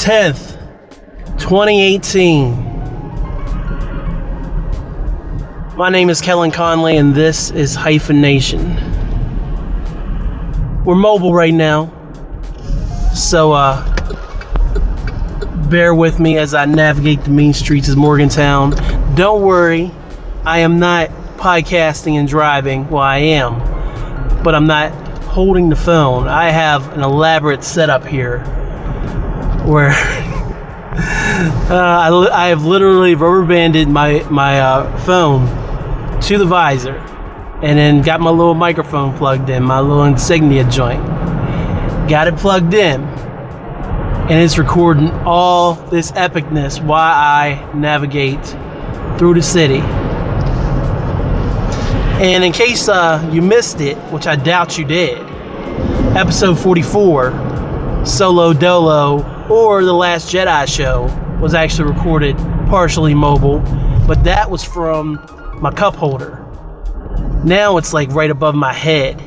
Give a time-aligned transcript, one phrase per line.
[0.00, 0.56] 10th,
[1.38, 2.54] 2018.
[5.76, 8.76] My name is Kellen Conley, and this is Hyphen Nation.
[10.86, 11.92] We're mobile right now,
[13.14, 13.84] so uh,
[15.68, 18.70] bear with me as I navigate the mean streets of Morgantown.
[19.16, 19.90] Don't worry,
[20.46, 22.88] I am not podcasting and driving.
[22.88, 23.58] Well, I am,
[24.42, 24.92] but I'm not
[25.24, 26.26] holding the phone.
[26.26, 28.42] I have an elaborate setup here
[29.66, 29.90] where
[31.70, 35.46] uh, I, I, have literally rubber banded my my uh, phone
[36.22, 36.96] to the visor,
[37.62, 41.04] and then got my little microphone plugged in, my little insignia joint.
[42.08, 48.44] Got it plugged in, and it's recording all this epicness while I navigate
[49.18, 49.80] through the city.
[52.20, 55.18] And in case uh, you missed it, which I doubt you did,
[56.16, 61.04] episode 44, Solo Dolo, or The Last Jedi Show,
[61.40, 62.36] was actually recorded
[62.68, 63.58] partially mobile,
[64.06, 65.14] but that was from
[65.60, 66.36] my cup holder.
[67.44, 69.20] Now it's like right above my head.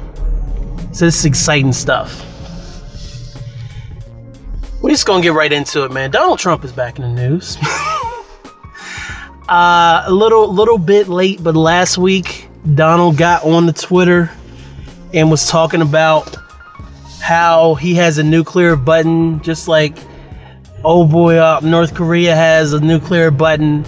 [0.93, 2.23] So this is exciting stuff.
[4.81, 6.11] We're just gonna get right into it, man.
[6.11, 7.57] Donald Trump is back in the news.
[9.49, 14.31] uh, a little, little bit late, but last week Donald got on the Twitter
[15.13, 16.37] and was talking about
[17.19, 19.97] how he has a nuclear button, just like
[20.83, 23.85] oh boy up North Korea has a nuclear button.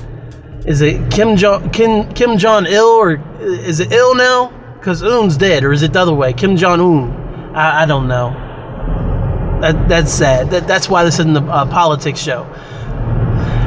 [0.65, 4.49] Is it Kim Jong Kim Kim Jong Il or is it ill now?
[4.80, 6.33] Because Un's dead, or is it the other way?
[6.33, 7.55] Kim Jong Un?
[7.55, 8.30] I, I don't know.
[9.61, 10.52] That that's sad.
[10.52, 12.43] That, that's why this isn't a uh, politics show.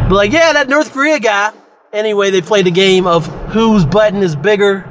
[0.09, 1.53] But like, yeah, that North Korea guy.
[1.93, 4.85] Anyway, they played a game of whose button is bigger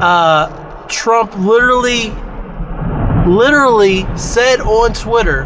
[0.00, 2.10] uh, Trump literally,
[3.26, 5.44] literally said on Twitter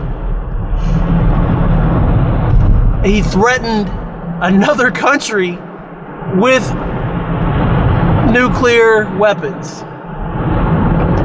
[3.08, 3.88] he threatened
[4.42, 5.52] another country
[6.36, 6.62] with
[8.32, 9.82] nuclear weapons.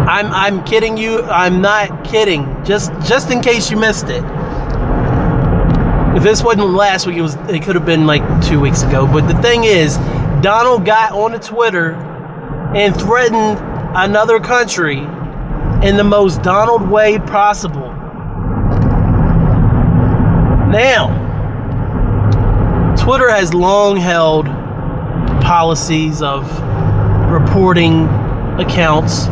[0.08, 1.22] I'm I'm kidding you.
[1.24, 2.64] I'm not kidding.
[2.64, 4.24] Just just in case you missed it.
[6.16, 9.06] If this wasn't last week, it was it could have been like two weeks ago.
[9.06, 9.98] But the thing is,
[10.42, 11.94] Donald got on Twitter
[12.76, 13.60] and threatened
[13.96, 15.00] another country
[15.88, 17.92] in the most Donald way possible.
[20.70, 21.22] Now,
[23.03, 24.46] Twitter has long held
[25.44, 26.50] policies of
[27.30, 28.06] reporting
[28.58, 29.25] accounts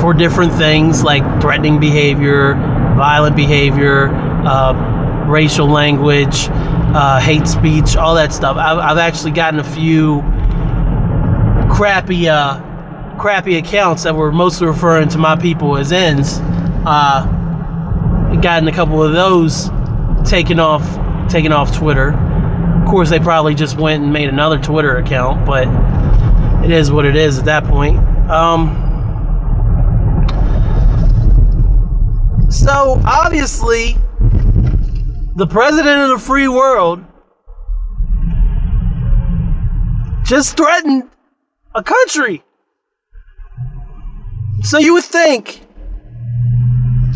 [0.00, 2.54] for different things like threatening behavior,
[2.96, 6.46] violent behavior, uh, racial language,
[6.94, 8.56] uh, hate speech, all that stuff.
[8.56, 10.22] I've, I've actually gotten a few
[11.70, 12.58] crappy uh,
[13.18, 16.38] crappy accounts that were mostly referring to my people as ends.
[16.86, 17.26] Uh,
[18.40, 19.68] gotten a couple of those
[20.24, 21.01] taken off
[21.32, 22.12] taken off Twitter.
[22.12, 25.66] Of course, they probably just went and made another Twitter account, but
[26.62, 27.98] it is what it is at that point.
[28.30, 28.76] Um,
[32.50, 33.96] so obviously,
[35.36, 37.02] the president of the free world
[40.24, 41.04] just threatened
[41.74, 42.44] a country.
[44.62, 45.62] So you would think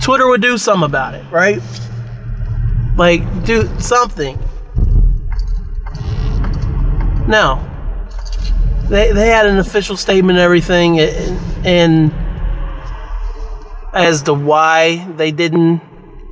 [0.01, 1.61] Twitter would do something about it, right?
[2.97, 4.39] Like, do something.
[7.29, 7.63] No.
[8.89, 12.15] They, they had an official statement and everything, and, and
[13.93, 15.81] as to why they didn't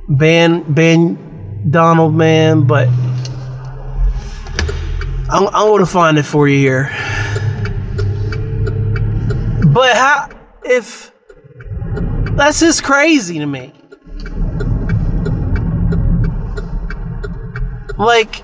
[0.07, 2.87] ban ban Donald, man, but
[5.29, 6.89] I'm, I'm to find it for you here.
[9.73, 10.29] But how
[10.63, 11.11] if
[12.37, 13.74] that's just crazy to me.
[17.97, 18.43] Like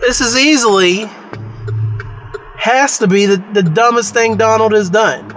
[0.00, 1.04] this is easily
[2.56, 5.30] has to be the, the dumbest thing Donald has done.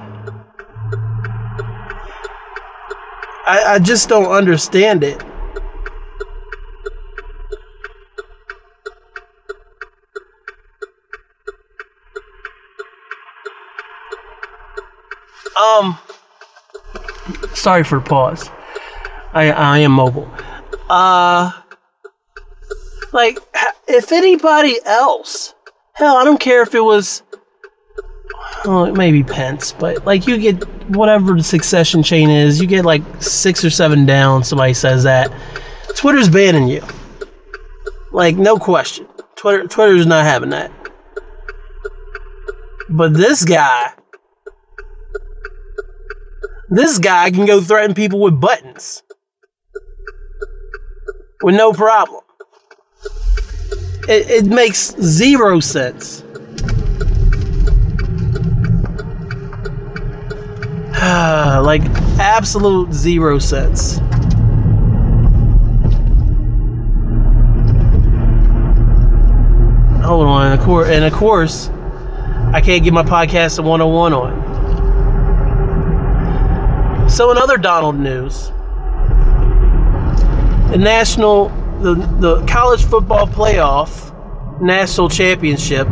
[3.48, 5.24] I, I just don't understand it.
[15.58, 15.98] Um,
[17.54, 18.50] Sorry for pause.
[19.34, 20.30] I I am mobile.
[20.90, 21.52] Uh
[23.16, 23.40] like
[23.88, 25.56] if anybody else,
[25.94, 27.24] hell, I don't care if it was
[28.66, 33.02] well, maybe Pence, but like you get whatever the succession chain is, you get like
[33.22, 34.44] six or seven down.
[34.44, 35.32] Somebody says that
[35.96, 36.84] Twitter's banning you,
[38.12, 39.08] like no question.
[39.38, 40.72] Twitter Twitter's not having that.
[42.90, 43.94] But this guy,
[46.70, 49.04] this guy can go threaten people with buttons
[51.42, 52.25] with no problem.
[54.08, 56.24] It, it makes zero sense.
[61.02, 61.82] like
[62.20, 64.00] absolute zero sense.
[70.06, 71.70] Hold on, and of course, and of course,
[72.54, 74.46] I can't get my podcast a 101 on.
[77.10, 78.52] So, in other Donald news,
[80.72, 81.50] the national,
[81.82, 84.12] the the college football playoff
[84.62, 85.88] national championship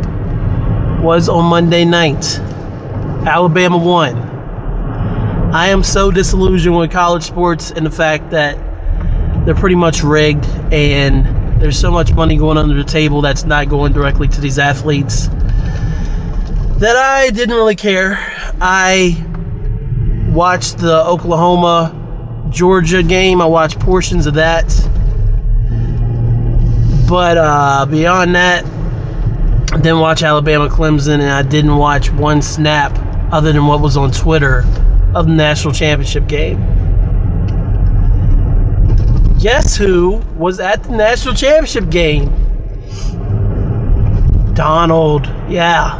[1.02, 2.38] was on Monday night.
[3.26, 4.16] Alabama won.
[5.54, 8.56] I am so disillusioned with college sports and the fact that
[9.46, 13.68] they're pretty much rigged and there's so much money going under the table that's not
[13.68, 15.28] going directly to these athletes
[16.78, 18.18] that I didn't really care.
[18.60, 19.24] I
[20.32, 22.00] watched the Oklahoma
[22.50, 24.70] Georgia game, I watched portions of that.
[27.08, 28.64] But uh, beyond that,
[29.72, 32.96] I didn't watch Alabama Clemson and I didn't watch one snap
[33.32, 34.64] other than what was on Twitter
[35.14, 36.60] of the national championship game.
[39.38, 42.32] Guess who was at the national championship game?
[44.54, 45.26] Donald.
[45.48, 45.98] Yeah.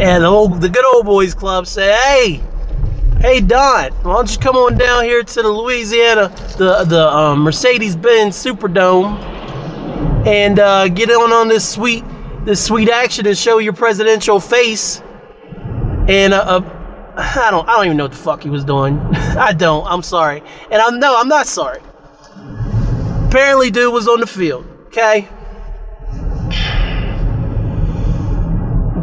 [0.00, 2.42] And the, old, the good old boys club said, hey,
[3.22, 6.28] hey Don, why don't you come on down here to the Louisiana,
[6.58, 9.16] the the um, Mercedes-Benz Superdome,
[10.26, 12.04] and uh, get on on this sweet
[12.44, 15.00] this sweet action and show your presidential face
[16.08, 16.78] and uh, uh
[17.14, 18.98] I don't I don't even know what the fuck he was doing.
[19.38, 19.86] I don't.
[19.86, 20.42] I'm sorry.
[20.72, 21.80] And I'm no, I'm not sorry.
[23.28, 25.28] Apparently dude was on the field, okay?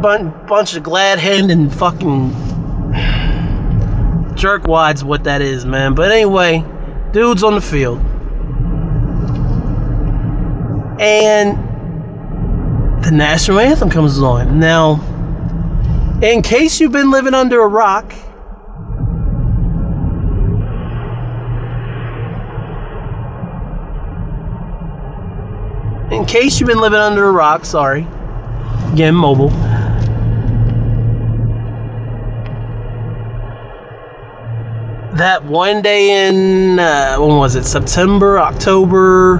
[0.02, 2.49] Bun- bunch of glad hand and fucking
[4.40, 5.94] jerkwads what that is, man.
[5.94, 6.64] But anyway,
[7.12, 7.98] dude's on the field.
[10.98, 11.56] And
[13.04, 14.58] the national anthem comes on.
[14.58, 15.00] Now,
[16.22, 18.12] in case you've been living under a rock,
[26.10, 28.06] in case you've been living under a rock, sorry,
[28.92, 29.50] again, mobile.
[35.14, 39.38] That one day in, uh, when was it, September, October,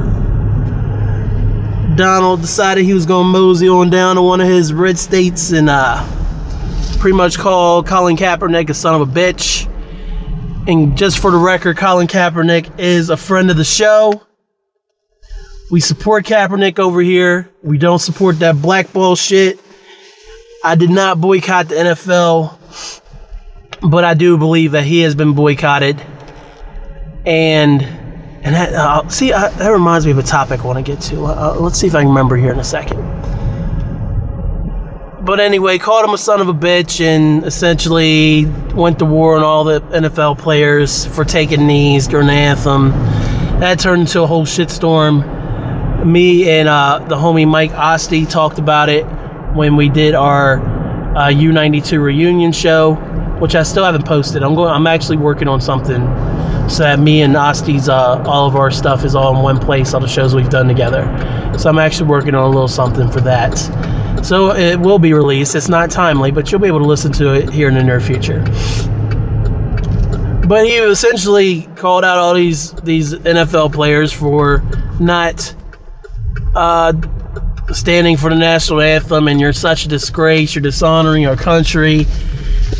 [1.96, 5.52] Donald decided he was going to mosey on down to one of his red states
[5.52, 6.04] and uh,
[6.98, 9.66] pretty much call Colin Kaepernick a son of a bitch.
[10.66, 14.22] And just for the record, Colin Kaepernick is a friend of the show.
[15.70, 17.48] We support Kaepernick over here.
[17.62, 19.60] We don't support that blackball shit.
[20.64, 22.99] I did not boycott the NFL,
[23.82, 26.00] but I do believe that he has been boycotted.
[27.26, 27.82] And
[28.42, 31.00] and that uh, see uh, that reminds me of a topic I want to get
[31.04, 31.24] to.
[31.24, 32.98] Uh, let's see if I can remember here in a second
[35.30, 39.42] but anyway, called him a son of a bitch and essentially went to war on
[39.42, 42.90] all the NFL players for taking knees during the anthem.
[43.60, 46.04] That turned into a whole shitstorm.
[46.04, 49.04] Me and uh, the homie Mike Ostie talked about it
[49.54, 50.58] when we did our
[51.14, 52.94] uh, U92 reunion show,
[53.40, 54.42] which I still haven't posted.
[54.42, 54.72] I'm going.
[54.72, 56.00] I'm actually working on something
[56.68, 59.92] so that me and Ostie's uh, all of our stuff is all in one place.
[59.94, 61.04] All the shows we've done together.
[61.58, 63.56] So I'm actually working on a little something for that.
[64.22, 65.54] So it will be released.
[65.54, 68.00] It's not timely, but you'll be able to listen to it here in the near
[68.00, 68.44] future.
[70.46, 74.62] But he essentially called out all these these NFL players for
[75.00, 75.54] not
[76.54, 76.92] uh,
[77.72, 80.54] standing for the national anthem, and you're such a disgrace.
[80.54, 82.06] You're dishonoring our country.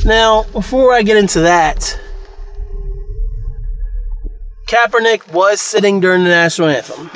[0.04, 1.99] Now, before I get into that,
[4.66, 7.11] Kaepernick was sitting during the national anthem.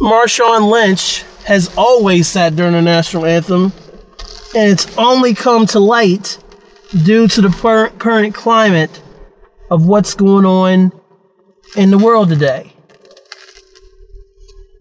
[0.00, 3.72] Marshawn Lynch has always sat during the national anthem,
[4.56, 6.38] and it's only come to light
[7.04, 9.02] due to the per- current climate
[9.70, 10.92] of what's going on
[11.76, 12.72] in the world today.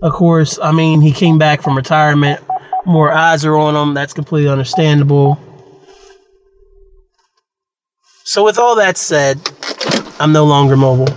[0.02, 2.42] Of course, I mean, he came back from retirement,
[2.86, 3.94] more eyes are on them.
[3.94, 5.40] that's completely understandable.
[8.26, 9.40] So, with all that said,
[10.20, 11.14] I'm no longer mobile.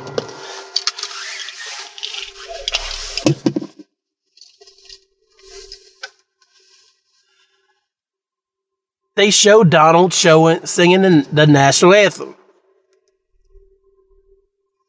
[9.17, 12.37] They showed Donald showing singing the, the national anthem.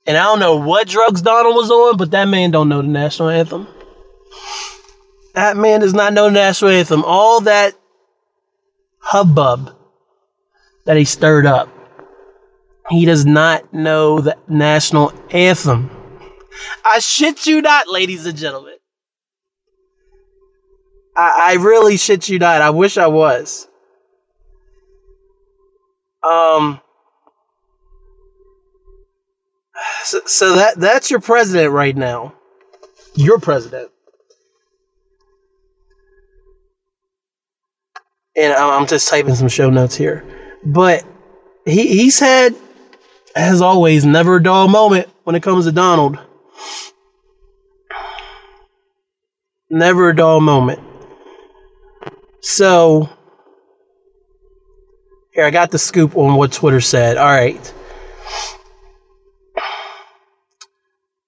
[0.05, 2.87] And I don't know what drugs Donald was on, but that man don't know the
[2.87, 3.67] national anthem.
[5.37, 7.03] That man does not know the national anthem.
[7.03, 7.75] All that
[8.97, 9.69] hubbub
[10.85, 11.69] that he stirred up.
[12.89, 15.91] He does not know the national anthem.
[16.83, 18.77] I shit you not, ladies and gentlemen.
[21.15, 22.63] I, I really shit you not.
[22.63, 23.67] I wish I was.
[26.23, 26.81] Um.
[30.03, 32.33] So, so that that's your president right now.
[33.13, 33.91] Your president.
[38.37, 40.23] And I'm just typing some show notes here.
[40.63, 41.03] But
[41.65, 42.55] he he's had,
[43.35, 46.19] as always, never a dull moment when it comes to Donald.
[49.69, 50.79] Never a dull moment.
[52.41, 53.09] So
[55.33, 57.17] here, I got the scoop on what Twitter said.
[57.17, 57.73] All right.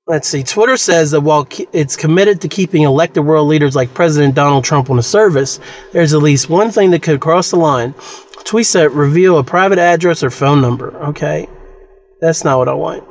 [0.10, 0.42] Let's see.
[0.42, 4.90] Twitter says that while it's committed to keeping elected world leaders like President Donald Trump
[4.90, 5.60] on the service,
[5.92, 7.94] there's at least one thing that could cross the line.
[7.94, 10.98] Tweets that reveal a private address or phone number.
[11.10, 11.48] Okay.
[12.22, 13.04] That's not what I want.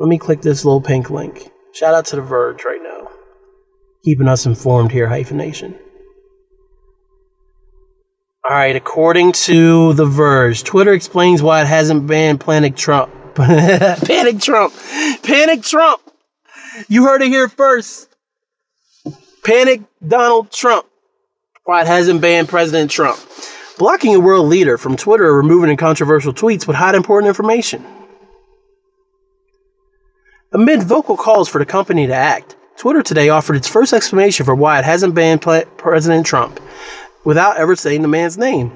[0.00, 1.48] Let me click this little pink link.
[1.72, 3.08] Shout out to The Verge right now.
[4.04, 5.78] Keeping us informed here, Hyphenation.
[8.50, 13.12] All right, according to The Verge, Twitter explains why it hasn't banned Planet Trump
[14.04, 14.74] Panic Trump.
[15.22, 16.00] Panic Trump.
[16.88, 18.08] You heard it here first.
[19.44, 20.86] Panic Donald Trump.
[21.62, 23.16] Why it hasn't banned President Trump.
[23.78, 27.86] Blocking a world leader from Twitter or removing controversial tweets would hide important information.
[30.52, 34.54] Amid vocal calls for the company to act, Twitter today offered its first explanation for
[34.56, 36.58] why it hasn't banned President Trump
[37.24, 38.72] without ever saying the man's name.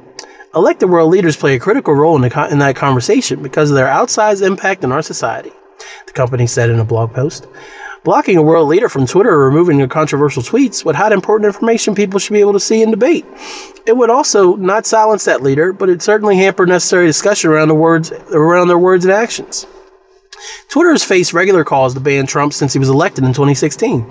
[0.54, 3.87] Elected world leaders play a critical role in, co- in that conversation because of their
[3.87, 5.50] outsized impact in our society,
[6.06, 7.47] the company said in a blog post.
[8.04, 11.94] Blocking a world leader from Twitter or removing their controversial tweets would hide important information
[11.94, 13.25] people should be able to see and debate.
[13.87, 17.75] It would also not silence that leader, but it certainly hamper necessary discussion around the
[17.75, 19.66] words around their words and actions.
[20.68, 24.04] Twitter has faced regular calls to ban Trump since he was elected in 2016.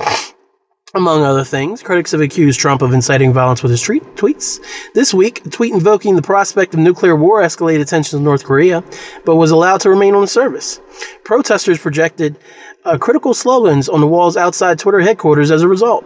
[0.93, 4.59] Among other things, critics have accused Trump of inciting violence with his tweet- tweets.
[4.93, 8.83] This week, a tweet invoking the prospect of nuclear war escalated tensions in North Korea,
[9.23, 10.81] but was allowed to remain on the service.
[11.23, 12.37] Protesters projected
[12.83, 16.03] uh, critical slogans on the walls outside Twitter headquarters as a result.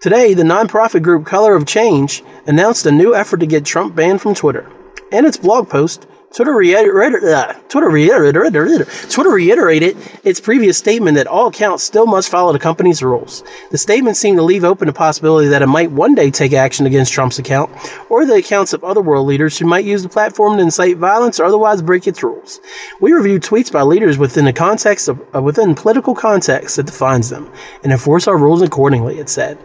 [0.00, 4.20] Today, the nonprofit group Color of Change announced a new effort to get Trump banned
[4.20, 4.68] from Twitter.
[5.12, 11.26] In its blog post, Twitter reiterated, uh, Twitter, reiterated, Twitter reiterated its previous statement that
[11.26, 13.44] all accounts still must follow the company's rules.
[13.70, 16.86] The statement seemed to leave open the possibility that it might one day take action
[16.86, 17.70] against Trump's account
[18.08, 21.38] or the accounts of other world leaders who might use the platform to incite violence
[21.38, 22.60] or otherwise break its rules.
[23.00, 27.28] We review tweets by leaders within the context of uh, within political context that defines
[27.28, 29.18] them and enforce our rules accordingly.
[29.18, 29.58] It said.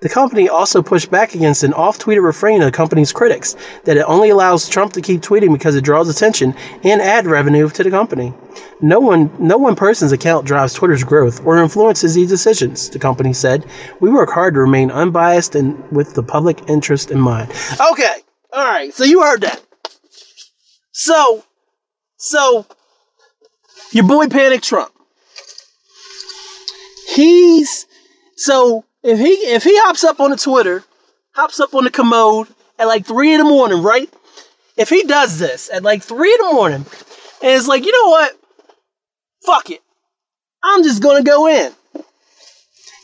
[0.00, 3.96] The company also pushed back against an off tweeted refrain of the company's critics that
[3.96, 7.82] it only allows Trump to keep tweeting because it draws attention and ad revenue to
[7.82, 8.32] the company.
[8.80, 13.32] No one, no one person's account drives Twitter's growth or influences these decisions, the company
[13.32, 13.64] said.
[14.00, 17.52] We work hard to remain unbiased and with the public interest in mind.
[17.92, 18.18] Okay,
[18.54, 19.62] alright, so you heard that.
[20.92, 21.44] So,
[22.16, 22.66] so,
[23.92, 24.92] your boy Panic Trump.
[27.08, 27.86] He's,
[28.36, 30.84] so, if he if he hops up on the Twitter,
[31.34, 32.46] hops up on the commode
[32.78, 34.12] at like three in the morning, right?
[34.76, 36.84] If he does this at like three in the morning,
[37.42, 38.38] and it's like, you know what?
[39.46, 39.80] Fuck it.
[40.62, 41.72] I'm just gonna go in.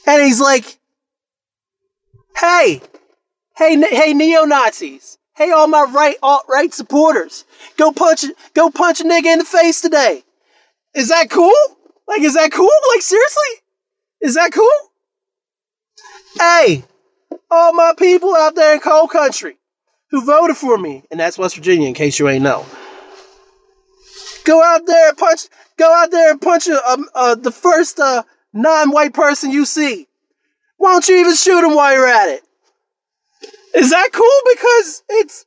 [0.06, 0.76] And he's like,
[2.36, 2.82] hey,
[3.56, 7.46] hey, hey, neo Nazis, hey, all my right alt right supporters,
[7.78, 10.22] go punch go punch a nigga in the face today.
[10.94, 11.54] Is that cool?
[12.06, 12.68] Like, is that cool?
[12.92, 13.62] Like, seriously?
[14.20, 14.90] Is that cool?
[16.38, 16.84] Hey,
[17.50, 19.56] all my people out there in coal country
[20.10, 22.64] who voted for me, and that's West Virginia, in case you ain't know.
[24.44, 25.42] Go out there and punch.
[25.76, 28.22] Go out there and punch a, a, a, the first uh,
[28.52, 30.06] non-white person you see.
[30.76, 32.42] Why don't you even shoot him while you're at it?
[33.74, 34.54] Is that cool?
[34.54, 35.46] Because it's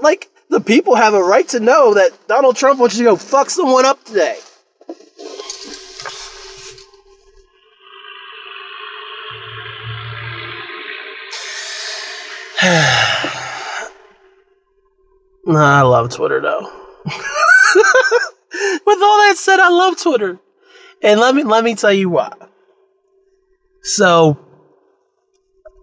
[0.00, 3.16] like the people have a right to know that Donald Trump wants you to go
[3.16, 4.38] fuck someone up today.
[15.48, 16.60] I love Twitter though.
[17.04, 20.38] With all that said, I love Twitter.
[21.02, 22.32] And let me let me tell you why.
[23.82, 24.38] So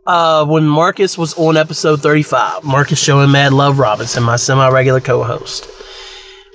[0.08, 5.70] uh, when Marcus was on episode 35, Marcus showing Mad Love Robinson, my semi-regular co-host.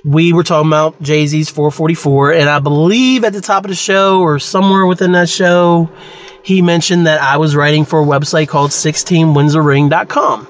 [0.03, 4.21] We were talking about Jay-Z's 444, and I believe at the top of the show
[4.21, 5.89] or somewhere within that show,
[6.45, 10.47] he mentioned that I was writing for a website called 16winsaring.com.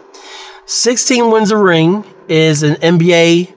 [0.65, 3.55] 16 Wins a Ring is an NBA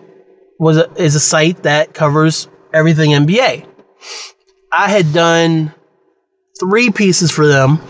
[0.61, 3.67] was a, is a site that covers everything NBA.
[4.71, 5.75] I had done
[6.61, 7.81] three pieces for them.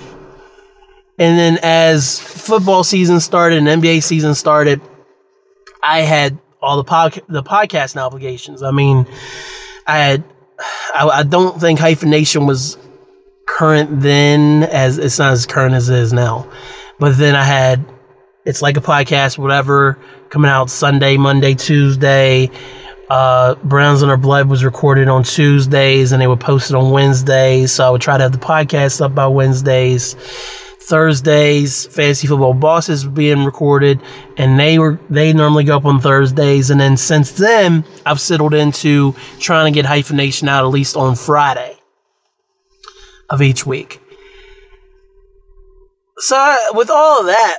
[1.18, 4.80] And then as football season started and NBA season started,
[5.82, 8.62] I had all the pod, the podcasting obligations.
[8.62, 9.06] I mean,
[9.86, 10.24] I had
[10.94, 12.78] I, I don't think hyphenation was
[13.48, 16.48] current then as it's not as current as it is now.
[16.98, 17.84] But then I had
[18.44, 19.98] it's like a podcast, whatever,
[20.30, 22.50] coming out Sunday, Monday, Tuesday.
[23.10, 26.92] Uh, Browns in Our Blood was recorded on Tuesdays and they would post it on
[26.92, 27.72] Wednesdays.
[27.72, 30.14] So I would try to have the podcast up by Wednesdays.
[30.80, 34.00] Thursdays, Fantasy Football Bosses being recorded,
[34.38, 36.70] and they were they normally go up on Thursdays.
[36.70, 41.14] And then since then, I've settled into trying to get hyphenation out at least on
[41.14, 41.77] Friday
[43.30, 44.00] of each week.
[46.18, 47.58] So I, with all of that,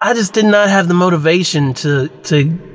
[0.00, 2.74] I just did not have the motivation to to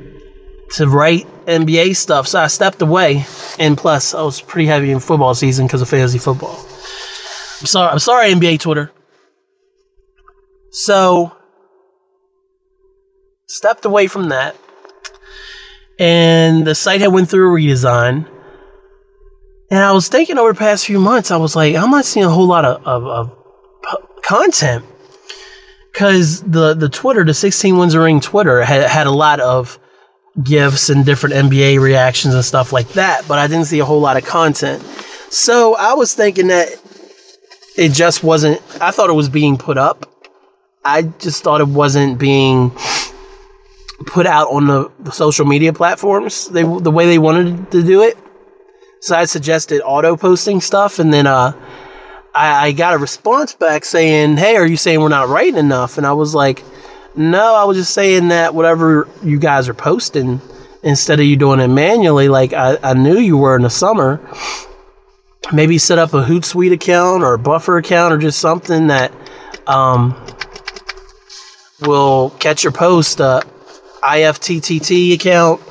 [0.72, 3.26] to write NBA stuff, so I stepped away.
[3.58, 6.56] And plus, I was pretty heavy in football season because of fantasy football.
[7.60, 8.92] I'm sorry, I'm sorry, NBA Twitter.
[10.72, 11.36] So,
[13.48, 14.56] stepped away from that,
[15.98, 18.28] and the site had went through a redesign.
[19.72, 22.26] And I was thinking over the past few months, I was like, I'm not seeing
[22.26, 24.84] a whole lot of, of, of content
[25.92, 29.78] because the the Twitter, the 16 Wins a Ring Twitter, had had a lot of
[30.42, 34.00] gifs and different NBA reactions and stuff like that, but I didn't see a whole
[34.00, 34.82] lot of content.
[35.30, 36.70] So I was thinking that
[37.78, 38.62] it just wasn't.
[38.82, 40.06] I thought it was being put up.
[40.86, 42.72] I just thought it wasn't being
[44.06, 48.02] put out on the, the social media platforms they, the way they wanted to do
[48.02, 48.18] it.
[49.02, 51.54] So I suggested auto posting stuff, and then uh,
[52.36, 55.98] I, I got a response back saying, "Hey, are you saying we're not writing enough?"
[55.98, 56.64] And I was like,
[57.16, 60.42] "No, I was just saying that whatever you guys are posting,
[60.84, 64.20] instead of you doing it manually, like I, I knew you were in the summer,
[65.54, 69.14] maybe set up a Hootsuite account or a Buffer account or just something that
[69.66, 70.14] um,
[71.82, 73.42] will catch your post, uh,
[74.04, 75.62] IFTTT account."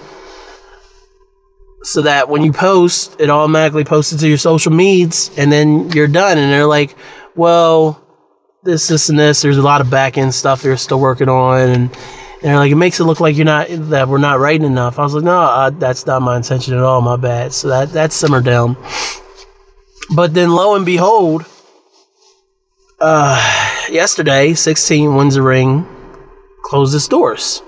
[1.83, 5.91] So that when you post, it automatically posts it to your social medias, and then
[5.91, 6.39] you're done.
[6.39, 6.97] And they're like,
[7.37, 8.03] "Well,
[8.65, 9.43] this, this, and this.
[9.43, 11.91] There's a lot of back end stuff they're still working on, and, and
[12.43, 15.03] they're like, it makes it look like you're not that we're not writing enough." I
[15.03, 17.01] was like, "No, uh, that's not my intention at all.
[17.01, 18.77] My bad." So that that simmered down.
[20.15, 21.45] But then, lo and behold,
[23.01, 25.87] uh, yesterday, 16 wins a ring,
[26.65, 27.63] closed its doors.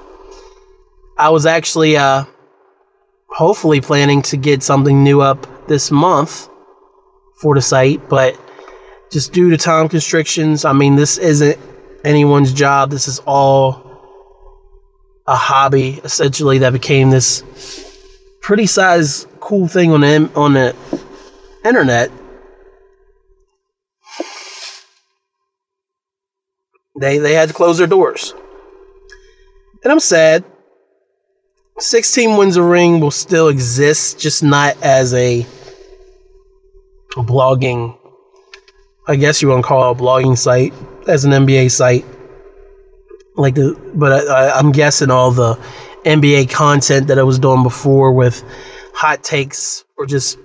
[1.19, 2.25] I was actually uh,
[3.41, 6.47] hopefully planning to get something new up this month
[7.41, 8.39] for the site, but
[9.11, 11.59] just due to time constrictions, I mean, this isn't
[12.05, 12.91] anyone's job.
[12.91, 13.83] This is all
[15.27, 17.43] a hobby, essentially, that became this
[18.43, 20.77] pretty size cool thing on the on the
[21.65, 22.11] internet.
[27.01, 28.35] They they had to close their doors,
[29.83, 30.45] and I'm sad
[31.81, 35.47] 16 Wins a Ring will still exist, just not as a
[37.17, 37.97] blogging,
[39.09, 40.75] I guess you want to call it a blogging site,
[41.09, 42.05] as an NBA site.
[43.37, 45.55] Like the, but I, I'm guessing all the
[46.05, 48.45] NBA content that I was doing before with
[48.93, 50.39] hot takes or just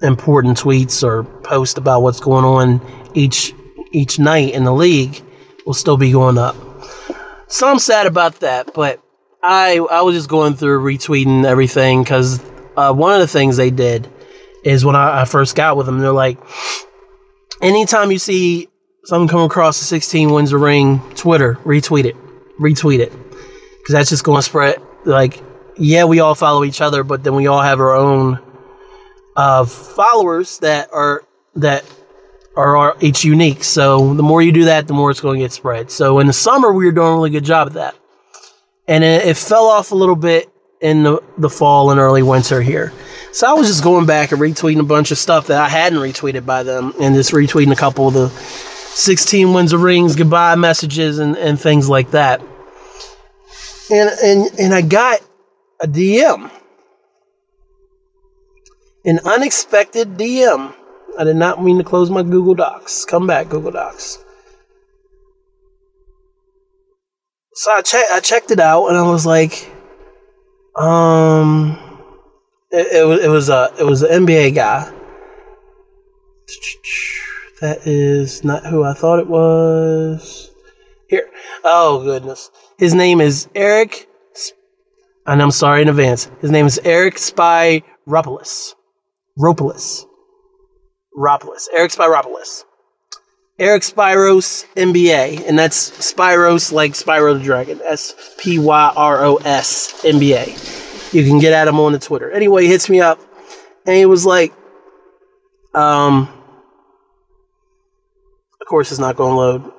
[0.00, 2.80] important tweets or posts about what's going on
[3.14, 3.54] each
[3.92, 5.22] each night in the league
[5.66, 6.56] will still be going up.
[7.48, 9.01] So I'm sad about that, but
[9.42, 12.40] I I was just going through retweeting everything because
[12.76, 14.08] uh, one of the things they did
[14.64, 16.38] is when I, I, first got with them, they're like,
[17.60, 18.68] anytime you see
[19.04, 22.16] something come across the 16 wins a ring Twitter, retweet it,
[22.60, 24.80] retweet it, because that's just going to spread.
[25.04, 25.42] Like,
[25.76, 28.38] yeah, we all follow each other, but then we all have our own
[29.34, 31.24] uh, followers that are
[31.56, 31.84] that
[32.54, 33.64] are, are each unique.
[33.64, 35.90] So the more you do that, the more it's going to get spread.
[35.90, 37.96] So in the summer, we were doing a really good job at that
[38.88, 42.62] and it, it fell off a little bit in the, the fall and early winter
[42.62, 42.92] here.
[43.32, 46.00] So I was just going back and retweeting a bunch of stuff that I hadn't
[46.00, 50.56] retweeted by them, and just retweeting a couple of the 16 wins of rings goodbye
[50.56, 52.42] messages and, and things like that.
[53.90, 55.20] And and and I got
[55.80, 56.50] a DM
[59.04, 60.74] An unexpected DM.
[61.18, 63.04] I did not mean to close my Google Docs.
[63.06, 64.21] Come back, Google Docs.
[67.54, 68.10] So I checked.
[68.12, 69.70] I checked it out, and I was like,
[70.76, 71.78] um,
[72.70, 74.92] it, it was it was a it was an NBA guy.
[77.60, 80.50] That is not who I thought it was.
[81.08, 81.30] Here.
[81.62, 82.50] Oh goodness.
[82.76, 84.08] His name is Eric
[85.26, 86.30] and I'm sorry in advance.
[86.40, 88.74] His name is Eric Spyropoulos.
[89.38, 90.04] Ropolis.
[91.16, 91.68] Ropolis.
[91.74, 92.64] Eric Spyropoulos.
[93.62, 97.80] Eric Spyros NBA, and that's Spyros like Spyro the Dragon.
[97.84, 101.14] S P Y R O S NBA.
[101.14, 102.28] You can get at him on the Twitter.
[102.32, 103.20] Anyway, he hits me up,
[103.86, 104.52] and he was like,
[105.74, 106.28] um,
[108.60, 109.72] of course it's not going to load.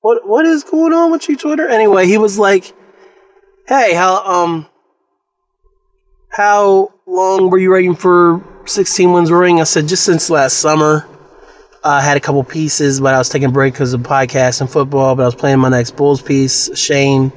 [0.00, 1.66] What what is going on with you, Twitter?
[1.66, 2.72] Anyway, he was like,
[3.66, 4.68] hey, how um
[6.28, 9.60] how long were you writing for 16 Wins Ring?
[9.60, 11.04] I said just since last summer.
[11.84, 14.70] I had a couple pieces, but I was taking a break because of podcast and
[14.70, 15.14] football.
[15.14, 17.32] But I was playing my next Bulls piece, Shane.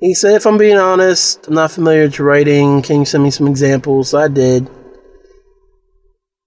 [0.00, 2.80] He said, if I'm being honest, I'm not familiar with writing.
[2.82, 4.10] Can you send me some examples?
[4.10, 4.68] So I did.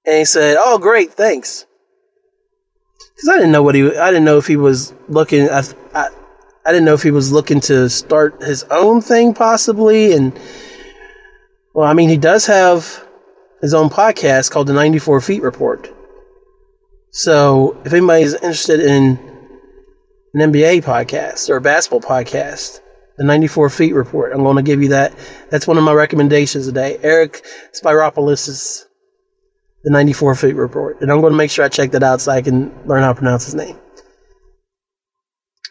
[0.06, 1.66] And he said, oh, great, thanks.
[3.16, 5.64] Because I didn't know what he, I didn't know if he was looking, I,
[5.94, 6.10] I,
[6.66, 10.14] I didn't know if he was looking to start his own thing possibly.
[10.14, 10.38] And,
[11.74, 13.08] well, I mean, he does have
[13.62, 15.94] his own podcast called the 94 Feet Report.
[17.14, 19.20] So if anybody's interested in
[20.34, 22.80] an NBA podcast or a basketball podcast,
[23.18, 25.14] the 94 Feet Report, I'm going to give you that.
[25.52, 26.98] That's one of my recommendations today.
[27.04, 28.88] Eric Spyropoulos is
[29.84, 31.02] the 94 Feet Report.
[31.02, 33.14] And I'm going to make sure I check that out so I can learn how
[33.14, 33.78] to pronounce his name.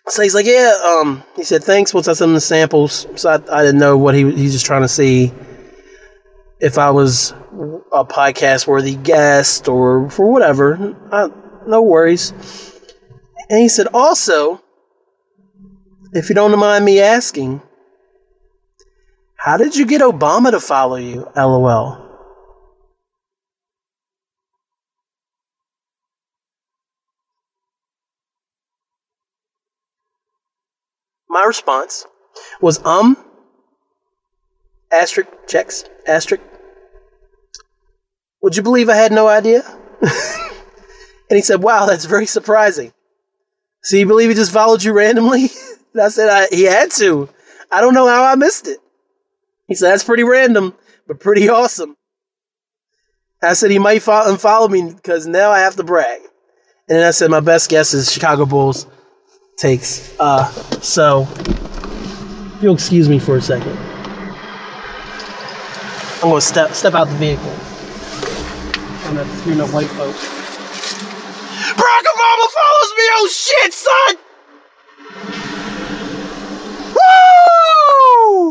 [0.07, 1.93] So he's like, yeah, um, he said, thanks.
[1.93, 4.67] Once I sent him the samples, so I, I didn't know what he he's just
[4.67, 5.33] trying to see
[6.63, 7.33] if I was
[7.91, 10.97] a podcast worthy guest or for whatever.
[11.11, 11.29] I,
[11.67, 12.33] no worries.
[13.51, 14.63] And he said, also,
[16.13, 17.61] if you don't mind me asking,
[19.37, 21.29] how did you get Obama to follow you?
[21.35, 21.99] LOL.
[31.29, 32.07] My response
[32.61, 33.17] was, um,
[34.93, 36.43] asterisk, checks, asterisk,
[38.43, 39.63] would you believe I had no idea?
[40.03, 40.11] and
[41.31, 42.93] he said, Wow, that's very surprising.
[43.83, 45.49] So you believe he just followed you randomly?
[45.95, 47.29] and I said, I, He had to.
[47.71, 48.79] I don't know how I missed it.
[49.69, 50.75] He said, That's pretty random,
[51.07, 51.97] but pretty awesome.
[53.41, 56.21] I said, He might follow, unfollow me because now I have to brag.
[56.89, 58.87] And then I said, My best guess is Chicago Bulls
[59.57, 60.17] takes.
[60.19, 60.51] Uh,
[60.81, 61.29] so,
[62.61, 63.79] you'll excuse me for a second.
[66.17, 67.53] I'm going to step, step out the vehicle
[69.15, 70.27] not to screw no white folks.
[71.75, 73.05] Barack Obama follows me!
[73.15, 74.17] Oh shit, son!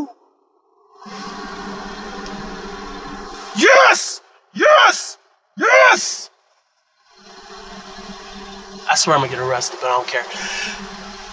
[0.06, 0.08] Woo!
[3.56, 4.20] Yes!
[4.54, 5.18] Yes!
[5.56, 6.30] Yes!
[8.90, 10.24] I swear I'm gonna get arrested, but I don't care.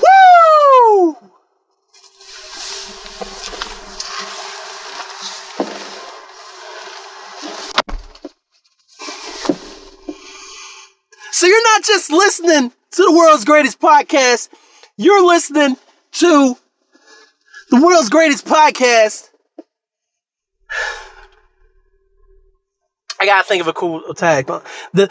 [0.02, 1.29] Woo!
[11.40, 14.50] So you're not just listening to the world's greatest podcast,
[14.98, 15.78] you're listening
[16.12, 16.58] to
[17.70, 19.30] the world's greatest podcast.
[23.22, 24.48] I gotta think of a cool tag.
[24.92, 25.08] The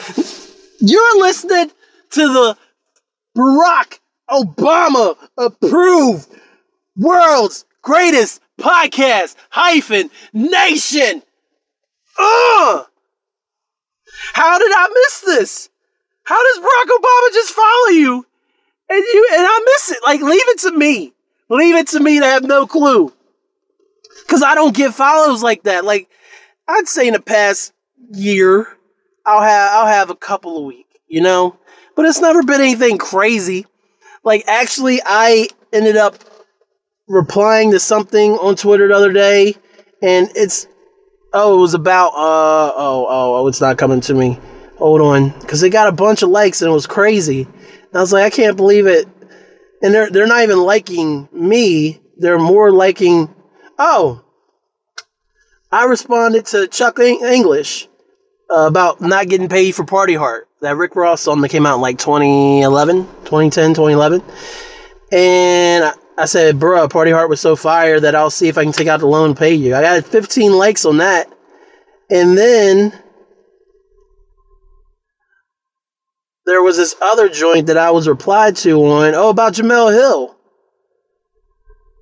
[0.81, 1.71] you're listening
[2.11, 2.59] to the
[3.35, 6.29] Barack Obama approved
[6.95, 11.23] world's greatest podcast hyphen nation.
[12.19, 12.87] Ugh!
[14.35, 15.71] How did I miss this?
[16.29, 18.27] How does Barack Obama just follow you?
[18.91, 19.99] And you and I miss it.
[20.05, 21.15] Like, leave it to me.
[21.49, 23.11] Leave it to me to have no clue.
[24.29, 25.87] Cause I don't get follows like that.
[25.87, 26.07] Like,
[26.69, 27.73] I'd say in the past
[28.13, 28.69] year,
[29.25, 31.57] I'll have I'll have a couple a week, you know?
[31.97, 33.65] But it's never been anything crazy.
[34.23, 36.17] Like actually I ended up
[37.09, 39.57] replying to something on Twitter the other day,
[40.03, 40.67] and it's
[41.33, 44.39] oh, it was about uh oh oh oh it's not coming to me
[44.79, 47.43] hold on, because they got a bunch of likes and it was crazy.
[47.43, 49.07] And I was like, I can't believe it.
[49.83, 52.01] And they're they're not even liking me.
[52.17, 53.33] They're more liking.
[53.79, 54.25] Oh,
[55.71, 57.89] I responded to Chuck Inglish
[58.51, 60.49] uh, about not getting paid for Party Heart.
[60.61, 64.23] That Rick Ross song that came out in like 2011, 2010, 2011.
[65.13, 68.65] And I, I said, bruh, Party Heart was so fire that I'll see if I
[68.65, 69.77] can take out the loan and pay you.
[69.77, 71.33] I got 15 likes on that.
[72.11, 72.99] And then
[76.49, 80.35] there was this other joint that I was replied to on, oh, about Jemele Hill.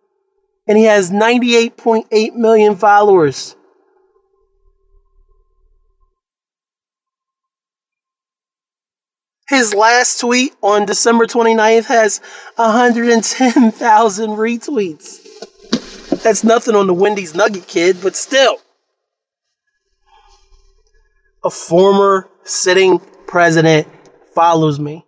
[0.66, 3.57] And he has 98.8 million followers.
[9.48, 12.20] His last tweet on December 29th has
[12.57, 16.22] 110,000 retweets.
[16.22, 18.59] That's nothing on the Wendy's Nugget Kid, but still.
[21.44, 23.88] A former sitting president
[24.35, 25.05] follows me.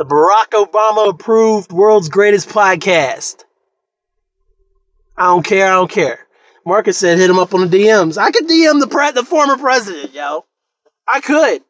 [0.00, 3.44] The Barack Obama approved world's greatest podcast.
[5.14, 6.26] I don't care, I don't care.
[6.64, 8.16] Marcus said hit him up on the DMs.
[8.16, 10.46] I could DM the pre- the former president, yo.
[11.06, 11.60] I could.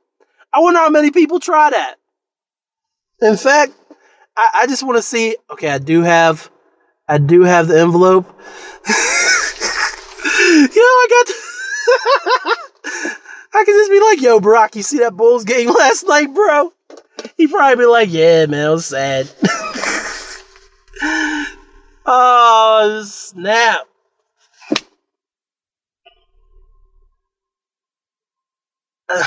[0.52, 1.96] I wonder how many people try that.
[3.20, 3.72] In fact,
[4.36, 5.36] I, I just want to see.
[5.50, 6.52] Okay, I do have,
[7.08, 8.26] I do have the envelope.
[8.86, 8.92] you
[10.68, 11.26] know, I got.
[11.26, 11.34] To,
[13.54, 16.72] I can just be like, "Yo, Barack, you see that Bulls game last night, bro?"
[17.40, 19.30] He probably be like, "Yeah, man, it was sad."
[22.04, 23.86] oh snap!
[29.10, 29.24] yeah.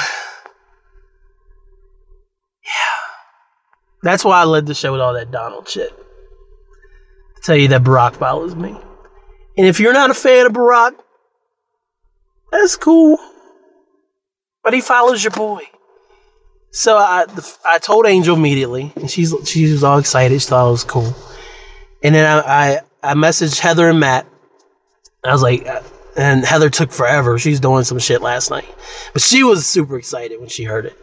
[4.03, 5.91] That's why I led the show with all that Donald shit.
[7.41, 8.77] Tell you that Barack follows me.
[9.57, 10.93] And if you're not a fan of Barack,
[12.51, 13.17] that's cool.
[14.63, 15.63] But he follows your boy.
[16.75, 17.27] So I,
[17.63, 20.41] I told Angel immediately, and she's she was all excited.
[20.41, 21.13] She thought it was cool.
[22.01, 22.39] And then I,
[22.73, 24.25] I, I messaged Heather and Matt.
[25.23, 25.67] I was like,
[26.17, 27.37] and Heather took forever.
[27.37, 28.67] She's doing some shit last night,
[29.13, 30.97] but she was super excited when she heard it.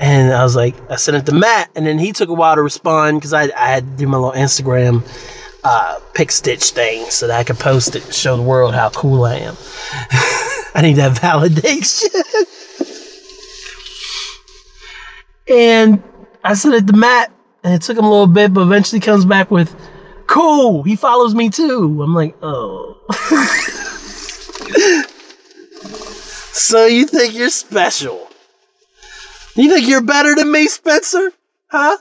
[0.00, 2.56] And I was like, I sent it to Matt, and then he took a while
[2.56, 5.04] to respond because I, I had to do my little Instagram
[5.62, 9.22] uh, PicStitch thing so that I could post it and show the world how cool
[9.22, 9.56] I am.
[10.74, 12.08] I need that validation.
[15.50, 16.02] and
[16.44, 17.32] I sent it to Matt,
[17.62, 19.74] and it took him a little bit, but eventually comes back with,
[20.26, 22.96] "Cool, he follows me too." I'm like, oh.
[26.52, 28.28] so you think you're special?
[29.56, 31.32] You think you're better than me, Spencer?
[31.68, 31.98] Huh?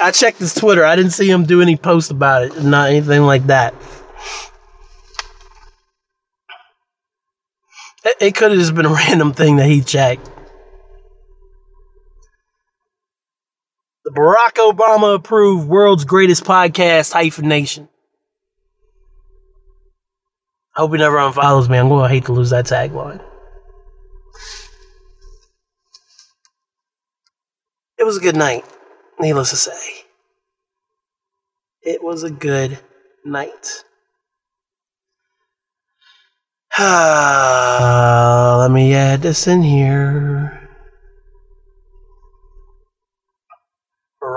[0.00, 0.84] I checked his Twitter.
[0.84, 3.74] I didn't see him do any post about it, not anything like that.
[8.04, 10.30] It, it could have just been a random thing that he checked.
[14.08, 17.90] The Barack Obama approved world's greatest podcast, Hyphen Nation.
[20.74, 21.76] I hope he never unfollows me.
[21.76, 23.22] I'm going to hate to lose that tagline.
[27.98, 28.64] It was a good night,
[29.20, 30.06] needless to say.
[31.82, 32.78] It was a good
[33.26, 33.84] night.
[36.78, 40.57] let me add this in here.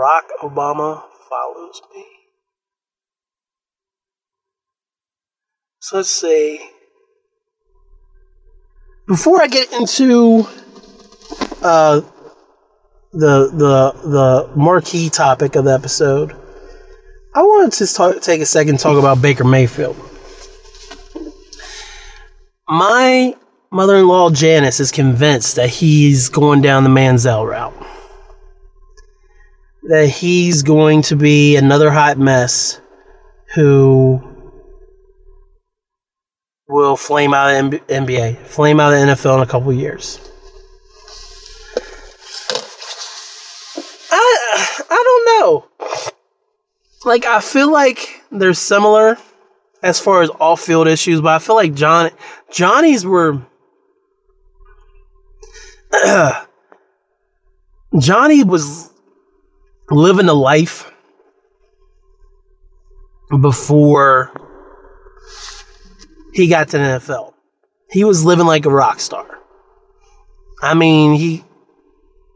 [0.01, 2.05] Barack Obama follows me.
[5.79, 6.59] So let's see.
[9.07, 10.47] Before I get into
[11.61, 12.01] uh,
[13.11, 16.35] the the the marquee topic of the episode,
[17.35, 19.97] I wanted to talk, take a second to talk about Baker Mayfield.
[22.67, 23.35] My
[23.71, 27.90] mother-in-law Janice is convinced that he's going down the Manziel route.
[29.83, 32.79] That he's going to be another hot mess
[33.55, 34.21] who
[36.67, 40.19] will flame out of NBA, flame out of NFL in a couple years.
[44.11, 45.65] I I don't know.
[47.03, 49.17] Like I feel like they're similar
[49.83, 52.11] as far as off field issues, but I feel like John
[52.51, 53.41] Johnny's were
[57.99, 58.90] Johnny was
[59.91, 60.91] living a life
[63.39, 64.31] before
[66.33, 67.33] he got to the NFL.
[67.89, 69.27] He was living like a rock star.
[70.61, 71.43] I mean, he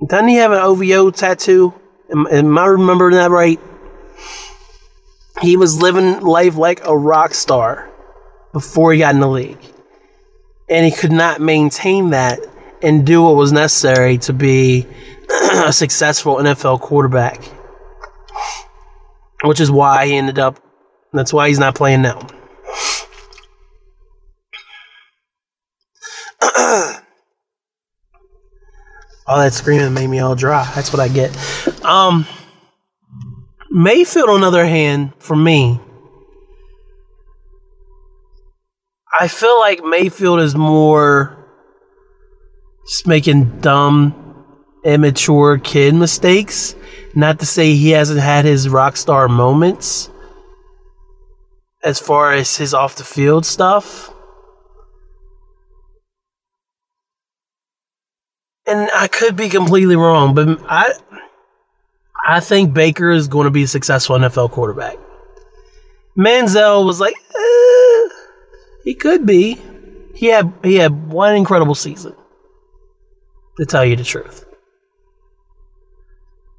[0.05, 1.73] doesn't he have an OVO tattoo?
[2.11, 3.59] Am, am I remembering that right?
[5.41, 7.89] He was living life like a rock star
[8.53, 9.59] before he got in the league.
[10.69, 12.39] And he could not maintain that
[12.81, 14.85] and do what was necessary to be
[15.67, 17.43] a successful NFL quarterback.
[19.43, 20.59] Which is why he ended up,
[21.13, 22.17] that's why he's not playing now.
[29.27, 30.69] all that screaming made me all dry.
[30.73, 31.35] That's what I get.
[31.85, 32.25] Um,
[33.69, 35.79] Mayfield, on the other hand, for me,
[39.19, 41.45] I feel like Mayfield is more
[42.87, 44.24] just making dumb,
[44.85, 46.75] immature kid mistakes.
[47.13, 50.09] Not to say he hasn't had his rock star moments
[51.83, 54.15] as far as his off the field stuff.
[58.67, 60.93] and I could be completely wrong, but I
[62.25, 64.97] I think Baker is going to be a successful NFL quarterback.
[66.17, 68.09] Manziel was like, eh,
[68.83, 69.59] he could be.
[70.15, 72.15] He had he had one incredible season.
[73.57, 74.44] To tell you the truth,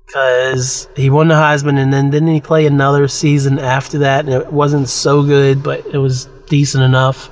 [0.07, 4.25] because he won the Heisman, and then didn't he play another season after that?
[4.25, 7.31] And it wasn't so good, but it was decent enough.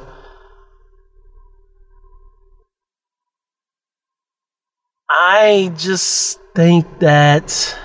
[5.08, 7.78] I just think that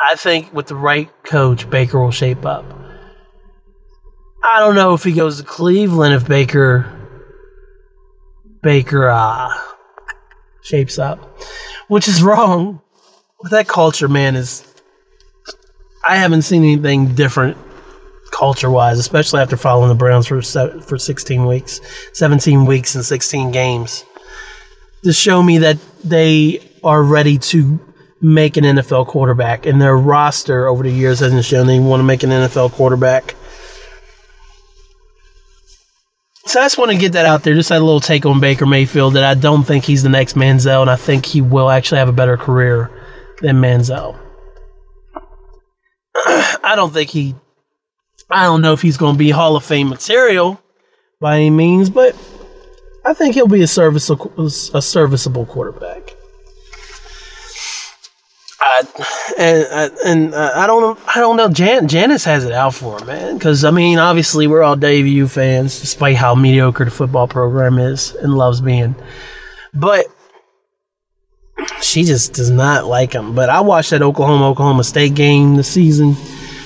[0.00, 2.64] I think with the right coach, Baker will shape up.
[4.44, 6.90] I don't know if he goes to Cleveland if Baker
[8.62, 9.50] Baker uh,
[10.62, 11.40] shapes up,
[11.88, 12.80] which is wrong.
[13.42, 14.64] But that culture, man, is
[16.04, 17.56] I haven't seen anything different
[18.30, 21.80] culture wise, especially after following the Browns for for 16 weeks,
[22.12, 24.04] 17 weeks and 16 games
[25.02, 27.78] to show me that they are ready to
[28.20, 29.66] make an NFL quarterback.
[29.66, 33.34] And their roster over the years hasn't shown they want to make an NFL quarterback.
[36.44, 37.54] So I just want to get that out there.
[37.54, 40.80] Just a little take on Baker Mayfield that I don't think he's the next Manziel,
[40.80, 42.90] and I think he will actually have a better career
[43.40, 44.18] than Manziel.
[46.26, 47.34] I don't think he.
[48.28, 50.60] I don't know if he's going to be Hall of Fame material
[51.20, 52.16] by any means, but
[53.04, 54.32] I think he'll be a serviceable
[54.74, 56.16] a serviceable quarterback.
[59.38, 61.48] And and uh, I don't I don't know.
[61.48, 63.34] Jan, Janice has it out for him, man.
[63.34, 68.14] Because I mean, obviously, we're all Dave fans, despite how mediocre the football program is
[68.16, 68.94] and loves being.
[69.74, 70.06] But
[71.80, 73.34] she just does not like him.
[73.34, 76.14] But I watched that Oklahoma Oklahoma State game this season.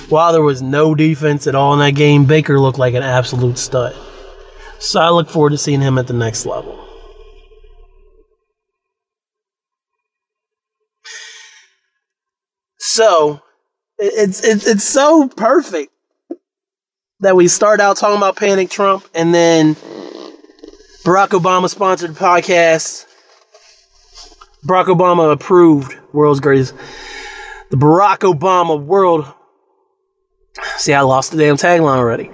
[0.09, 3.57] While there was no defense at all in that game, Baker looked like an absolute
[3.57, 3.93] stud.
[4.79, 6.86] So I look forward to seeing him at the next level.
[12.97, 13.43] So
[13.99, 15.93] it's it's it's so perfect
[17.19, 19.75] that we start out talking about Panic Trump and then
[21.05, 23.05] Barack Obama sponsored podcast.
[24.65, 26.73] Barack Obama approved world's greatest.
[27.69, 29.31] The Barack Obama world.
[30.77, 32.31] See, I lost the damn tagline already.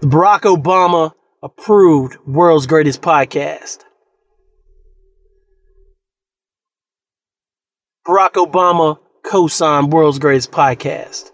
[0.00, 1.12] The Barack Obama
[1.42, 3.82] approved world's greatest podcast.
[8.06, 11.30] Barack Obama co signed world's greatest podcast.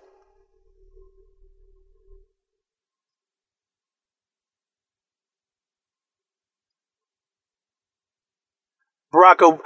[9.13, 9.63] Barack o-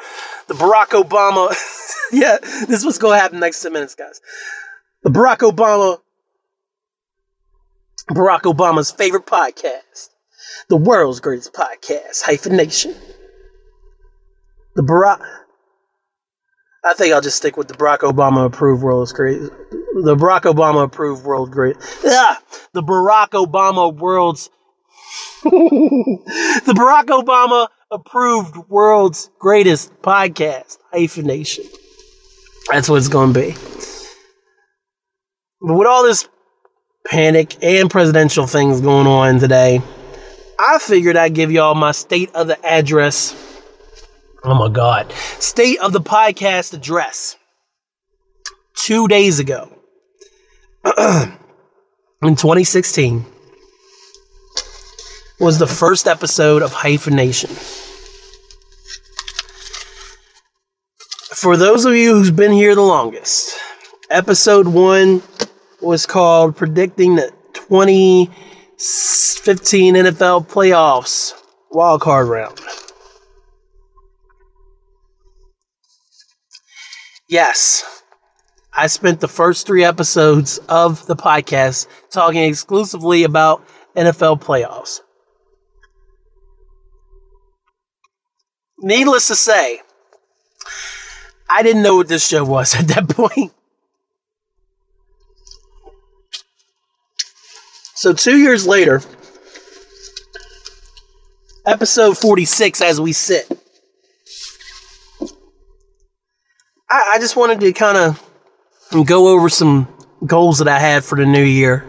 [0.49, 1.55] the Barack Obama
[2.13, 4.21] yeah, this is what's gonna happen next 10 minutes, guys.
[5.03, 6.01] The Barack Obama
[8.11, 10.11] Barack Obama's favorite podcast
[10.69, 12.95] the world's greatest podcast, Hyphenation.
[14.77, 15.21] The Barack.
[16.87, 19.41] I think I'll just stick with the Barack Obama approved world's great.
[19.41, 21.77] The Barack Obama approved world great.
[22.05, 24.51] Ah, the Barack Obama world's.
[25.45, 31.65] the Barack Obama approved world's greatest podcast, Hyphenation.
[32.71, 33.55] That's what it's going to be.
[35.61, 36.29] But with all this
[37.07, 39.81] panic and presidential things going on today,
[40.59, 43.54] I figured I'd give y'all my state of the address.
[44.47, 45.11] Oh my God.
[45.39, 47.39] State of the podcast address.
[48.77, 49.71] Two days ago,
[50.85, 51.33] in
[52.23, 53.25] 2016,
[55.41, 57.49] was the first episode of Hyphenation.
[61.33, 63.59] For those of you who's been here the longest,
[64.11, 65.23] episode one
[65.81, 71.33] was called Predicting the 2015 NFL Playoffs
[71.71, 72.61] Wild Card Round.
[77.29, 78.03] Yes,
[78.73, 83.67] I spent the first three episodes of the podcast talking exclusively about
[83.97, 85.01] NFL playoffs.
[88.79, 89.81] Needless to say,
[91.49, 93.53] I didn't know what this show was at that point.
[97.95, 99.01] So, two years later,
[101.65, 103.51] episode 46, as we sit,
[106.91, 108.23] I, I just wanted to kind of
[109.07, 109.89] go over some
[110.27, 111.85] goals that I had for the new year,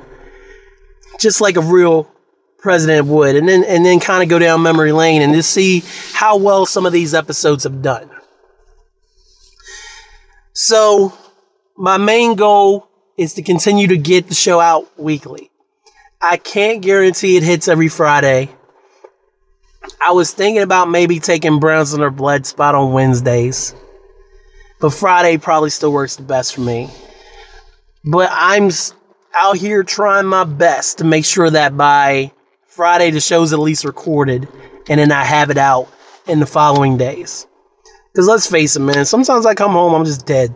[1.20, 2.12] just like a real
[2.60, 5.84] president would, and then and then kind of go down memory lane and just see
[6.14, 8.10] how well some of these episodes have done.
[10.54, 11.14] So,
[11.78, 12.88] my main goal
[13.18, 15.52] is to continue to get the show out weekly.
[16.22, 18.50] I can't guarantee it hits every Friday.
[20.02, 23.76] I was thinking about maybe taking Browns on their blood spot on Wednesdays.
[24.80, 26.90] But Friday probably still works the best for me.
[28.04, 28.70] But I'm
[29.34, 32.32] out here trying my best to make sure that by
[32.68, 34.48] Friday the show's at least recorded
[34.90, 35.88] and then I have it out
[36.28, 37.48] in the following days.
[38.12, 40.56] Because let's face it, man, sometimes I come home, I'm just dead.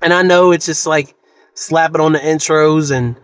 [0.00, 1.14] And I know it's just like
[1.54, 3.16] slapping on the intros and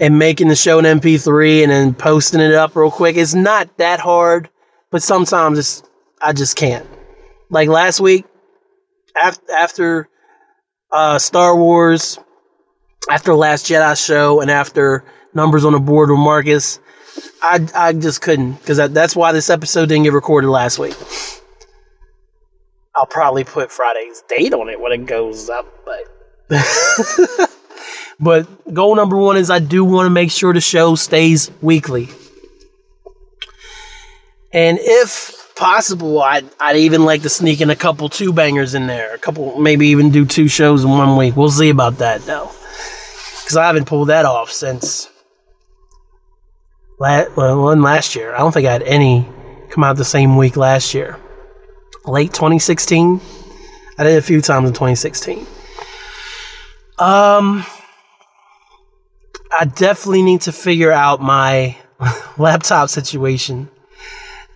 [0.00, 3.16] and making the show an MP3 and then posting it up real quick.
[3.16, 4.48] It's not that hard,
[4.90, 5.82] but sometimes it's
[6.20, 6.86] I just can't.
[7.50, 8.24] Like last week,
[9.20, 10.08] after after
[10.90, 12.18] uh, Star Wars,
[13.10, 15.04] after Last Jedi show, and after
[15.34, 16.78] Numbers on the Board with Marcus,
[17.42, 20.94] I I just couldn't because that, that's why this episode didn't get recorded last week.
[22.94, 27.48] I'll probably put Friday's date on it when it goes up, but.
[28.22, 32.08] But goal number one is I do want to make sure the show stays weekly.
[34.52, 38.88] And if possible, I'd, I'd even like to sneak in a couple two bangers in
[38.88, 39.14] there.
[39.14, 41.36] A couple, maybe even do two shows in one week.
[41.36, 42.50] We'll see about that though.
[43.40, 45.08] Because I haven't pulled that off since
[46.98, 48.34] last, well, one last year.
[48.34, 49.28] I don't think I had any
[49.70, 51.16] come out the same week last year.
[52.06, 53.20] Late 2016.
[53.98, 55.46] I did a few times in 2016.
[56.98, 57.64] Um,
[59.56, 61.76] I definitely need to figure out my
[62.36, 63.70] laptop situation.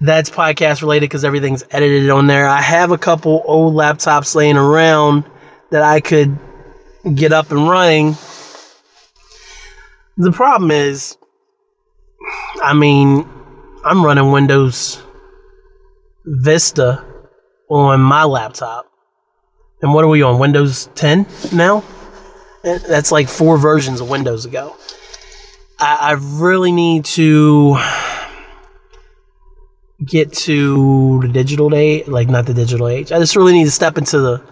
[0.01, 2.47] That's podcast related because everything's edited on there.
[2.47, 5.25] I have a couple old laptops laying around
[5.71, 6.39] that I could
[7.15, 8.17] get up and running.
[10.19, 11.17] The problem is,
[12.63, 13.29] I mean,
[13.85, 15.03] I'm running Windows
[16.25, 17.05] Vista
[17.69, 18.87] on my laptop.
[19.81, 20.39] And what are we on?
[20.39, 21.85] Windows 10 now?
[22.65, 24.77] Eh, that's like four versions of Windows ago.
[25.79, 27.77] I, I really need to
[30.05, 33.13] get to the digital age, like not the digital age.
[33.13, 34.43] I just really need to step into the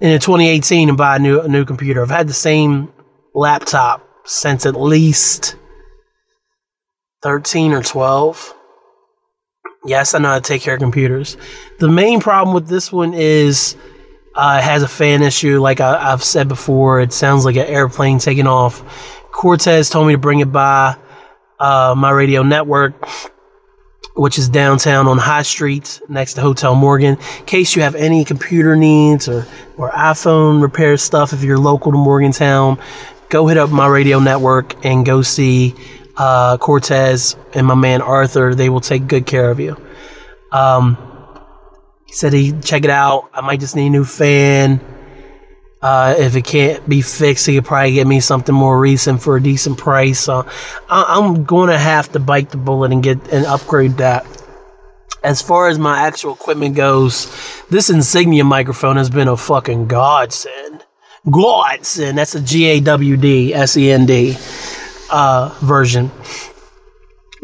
[0.00, 2.02] into 2018 and buy a new a new computer.
[2.02, 2.92] I've had the same
[3.34, 5.56] laptop since at least
[7.22, 8.54] 13 or 12.
[9.86, 11.36] Yes, I know how to take care of computers.
[11.78, 13.76] The main problem with this one is
[14.34, 15.58] uh, it has a fan issue.
[15.60, 18.82] Like I, have said before, it sounds like an airplane taking off.
[19.32, 20.96] Cortez told me to bring it by
[21.58, 22.94] uh, my radio network,
[24.14, 27.16] which is downtown on High Street next to Hotel Morgan.
[27.38, 29.46] In case you have any computer needs or,
[29.76, 32.78] or iPhone repair stuff, if you're local to Morgantown,
[33.28, 35.74] go hit up my radio network and go see
[36.16, 38.54] uh, Cortez and my man Arthur.
[38.54, 39.76] They will take good care of you.
[40.52, 40.98] Um,
[42.04, 43.30] he said he'd check it out.
[43.32, 44.80] I might just need a new fan.
[45.82, 49.36] Uh, if it can't be fixed, he could probably get me something more recent for
[49.36, 50.20] a decent price.
[50.20, 50.46] So
[50.88, 54.26] I- am going to have to bite the bullet and get and upgrade that.
[55.22, 57.28] As far as my actual equipment goes,
[57.68, 60.84] this Insignia microphone has been a fucking godsend.
[61.30, 62.16] Godsend.
[62.16, 64.36] That's a G A W D S E N D
[65.10, 66.10] uh, version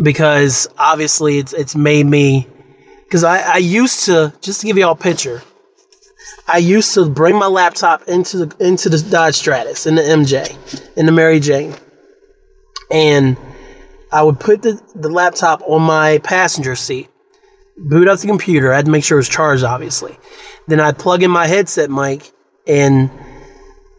[0.03, 2.47] because obviously it's it's made me
[3.05, 5.43] because I, I used to just to give you all a picture
[6.49, 10.57] I used to bring my laptop into the into the Dodge Stratus in the MJ,
[10.97, 11.75] in the Mary Jane,
[12.91, 13.37] and
[14.13, 17.09] I would put the, the laptop on my passenger seat,
[17.77, 18.73] boot up the computer.
[18.73, 20.17] I had to make sure it was charged, obviously.
[20.69, 22.31] Then I'd plug in my headset mic
[22.67, 23.11] and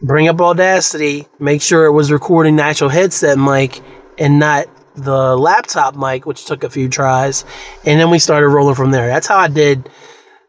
[0.00, 3.80] bring up Audacity, make sure it was recording the actual headset mic
[4.18, 7.44] and not the laptop mic, which took a few tries.
[7.84, 9.06] And then we started rolling from there.
[9.06, 9.88] That's how I did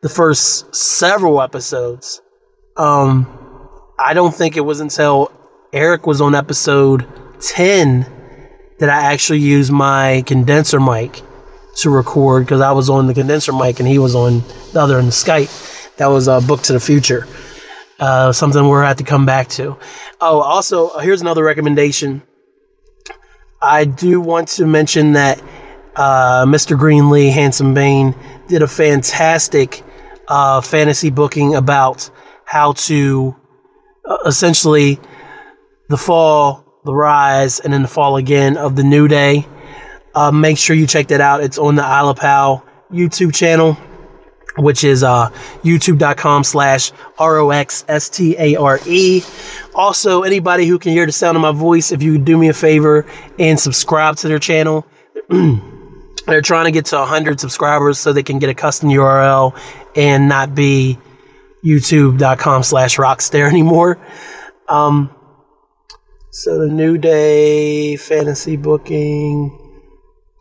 [0.02, 2.22] the first several episodes.
[2.78, 3.28] Um,
[4.00, 5.32] I don't think it was until
[5.74, 7.06] Eric was on episode
[7.42, 8.06] 10
[8.80, 11.22] that I actually used my condenser mic
[11.78, 14.42] to record because I was on the condenser mic and he was on
[14.74, 15.96] the other in the Skype.
[15.98, 17.28] That was a book to the future.
[18.00, 19.78] Uh, something we're at to come back to.
[20.22, 22.22] Oh, also, here's another recommendation.
[23.62, 25.42] I do want to mention that
[25.98, 26.80] uh, Mr.
[26.80, 28.16] Greenlee, Handsome Bane,
[28.48, 29.84] did a fantastic
[30.30, 32.10] uh, fantasy booking about
[32.46, 33.36] how to
[34.06, 35.00] uh, essentially
[35.90, 39.46] the fall, the rise, and then the fall again of the New Day.
[40.16, 41.44] Uh, make sure you check that out.
[41.44, 43.78] It's on the Isle of Pal YouTube channel
[44.58, 45.30] which is uh,
[45.64, 49.24] youtube.com slash R-O-X-S-T-A-R-E.
[49.74, 52.54] Also, anybody who can hear the sound of my voice, if you do me a
[52.54, 53.06] favor
[53.38, 54.86] and subscribe to their channel.
[56.30, 59.60] They're trying to get to 100 subscribers so they can get a custom URL
[59.96, 60.98] and not be
[61.64, 64.00] youtube.com slash rockstar anymore.
[64.68, 65.14] Um,
[66.30, 69.58] so the New Day fantasy booking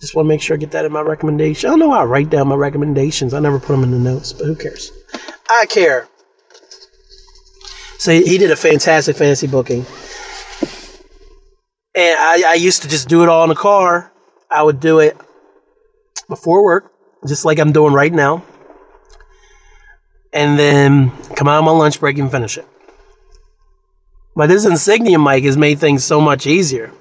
[0.01, 1.69] just want to make sure I get that in my recommendation.
[1.69, 3.35] I don't know why I write down my recommendations.
[3.35, 4.93] I never put them in the notes, but who cares?
[5.51, 6.07] I care.
[7.99, 9.85] So he did a fantastic fantasy booking.
[11.97, 14.13] And I, I used to just do it all in the car.
[14.51, 15.17] I would do it
[16.29, 16.93] before work,
[17.27, 18.45] just like I'm doing right now.
[20.33, 22.67] And then come out on my lunch break and finish it.
[24.37, 26.93] But this Insignia mic has made things so much easier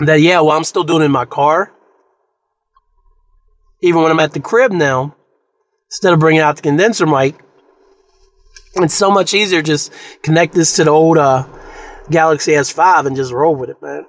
[0.00, 1.72] that yeah, well, I'm still doing it in my car.
[3.82, 5.14] Even when I'm at the crib now,
[5.88, 7.36] instead of bringing out the condenser mic,
[8.76, 9.92] it's so much easier just
[10.22, 11.46] connect this to the old uh,
[12.10, 14.06] Galaxy S5 and just roll with it, man.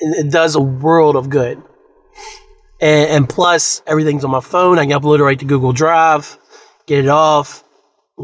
[0.00, 1.62] And it does a world of good.
[2.80, 4.78] And, and plus, everything's on my phone.
[4.78, 6.38] I can upload it right to Google Drive,
[6.86, 7.64] get it off,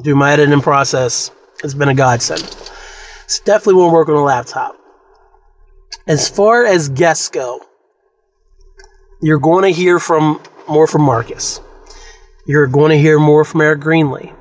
[0.02, 1.30] do my editing process.
[1.64, 2.42] It's been a godsend.
[3.24, 4.76] It's definitely won't work on a laptop.
[6.06, 7.60] As far as guests go,
[9.22, 11.60] you're going to hear from more from Marcus.
[12.46, 14.34] You're going to hear more from Eric Greenlee.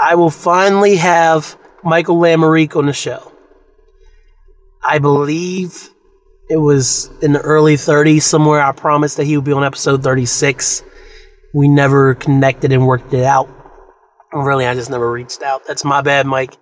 [0.00, 3.32] I will finally have Michael Lamarique on the show.
[4.82, 5.90] I believe
[6.48, 8.62] it was in the early 30s somewhere.
[8.62, 10.82] I promised that he would be on episode 36.
[11.54, 13.48] We never connected and worked it out.
[14.32, 15.66] Really, I just never reached out.
[15.66, 16.56] That's my bad, Mike.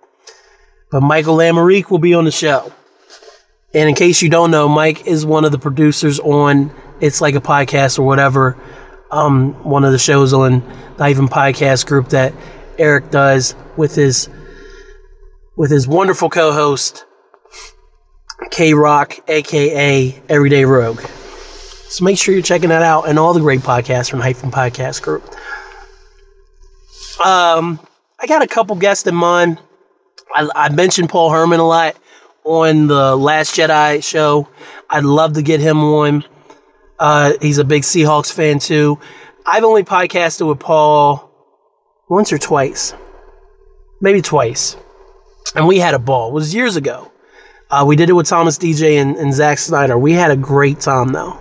[0.91, 2.71] But Michael Lamarique will be on the show.
[3.73, 6.71] And in case you don't know, Mike is one of the producers on
[7.01, 8.57] It's Like a Podcast or whatever,
[9.11, 10.61] um, one of the shows on
[10.97, 12.33] the Hyphen Podcast group that
[12.77, 14.29] Eric does with his
[15.57, 17.03] with his wonderful co-host
[18.51, 21.01] K Rock, aka Everyday Rogue.
[21.89, 25.01] So make sure you're checking that out and all the great podcasts from Hyphen Podcast
[25.01, 25.23] Group.
[27.25, 27.79] Um,
[28.19, 29.59] I got a couple guests in mind
[30.33, 31.95] I, I mentioned Paul Herman a lot
[32.43, 34.47] on the Last Jedi show.
[34.89, 36.23] I'd love to get him on.
[36.99, 38.99] Uh, he's a big Seahawks fan too.
[39.45, 41.31] I've only podcasted with Paul
[42.09, 42.93] once or twice,
[44.01, 44.75] maybe twice,
[45.55, 46.29] and we had a ball.
[46.29, 47.11] It was years ago.
[47.69, 49.97] Uh, we did it with Thomas DJ and, and Zack Snyder.
[49.97, 51.37] We had a great time though.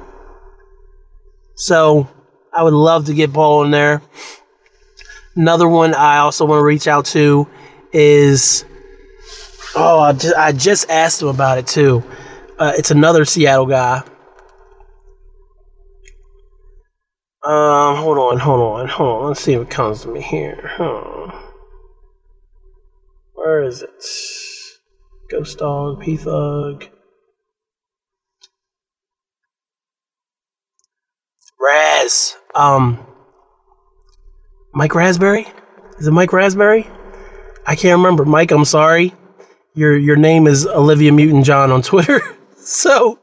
[1.54, 2.08] So
[2.52, 4.02] I would love to get Paul in there.
[5.36, 7.46] Another one I also want to reach out to
[7.92, 8.64] is
[9.78, 12.02] Oh, I just, I just asked him about it too.
[12.58, 14.02] Uh, it's another Seattle guy.
[17.44, 19.28] Um, hold on, hold on, hold on.
[19.28, 20.72] Let's see if it comes to me here.
[20.76, 21.30] Huh.
[23.34, 24.02] Where is it?
[25.30, 26.86] Ghost Dog, P Thug.
[31.60, 32.36] Raz.
[32.54, 33.04] Um,
[34.72, 35.46] Mike Raspberry?
[35.98, 36.86] Is it Mike Raspberry?
[37.66, 38.24] I can't remember.
[38.24, 39.12] Mike, I'm sorry
[39.76, 42.20] your your name is Olivia Mutant John on Twitter.
[42.56, 43.20] so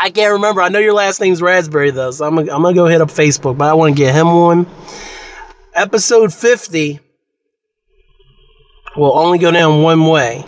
[0.00, 0.62] I can't remember.
[0.62, 3.08] I know your last name's Raspberry though, so I'm gonna, I'm gonna go hit up
[3.08, 4.66] Facebook, but I want to get him on.
[5.74, 7.00] Episode 50
[8.96, 10.44] will only go down one way,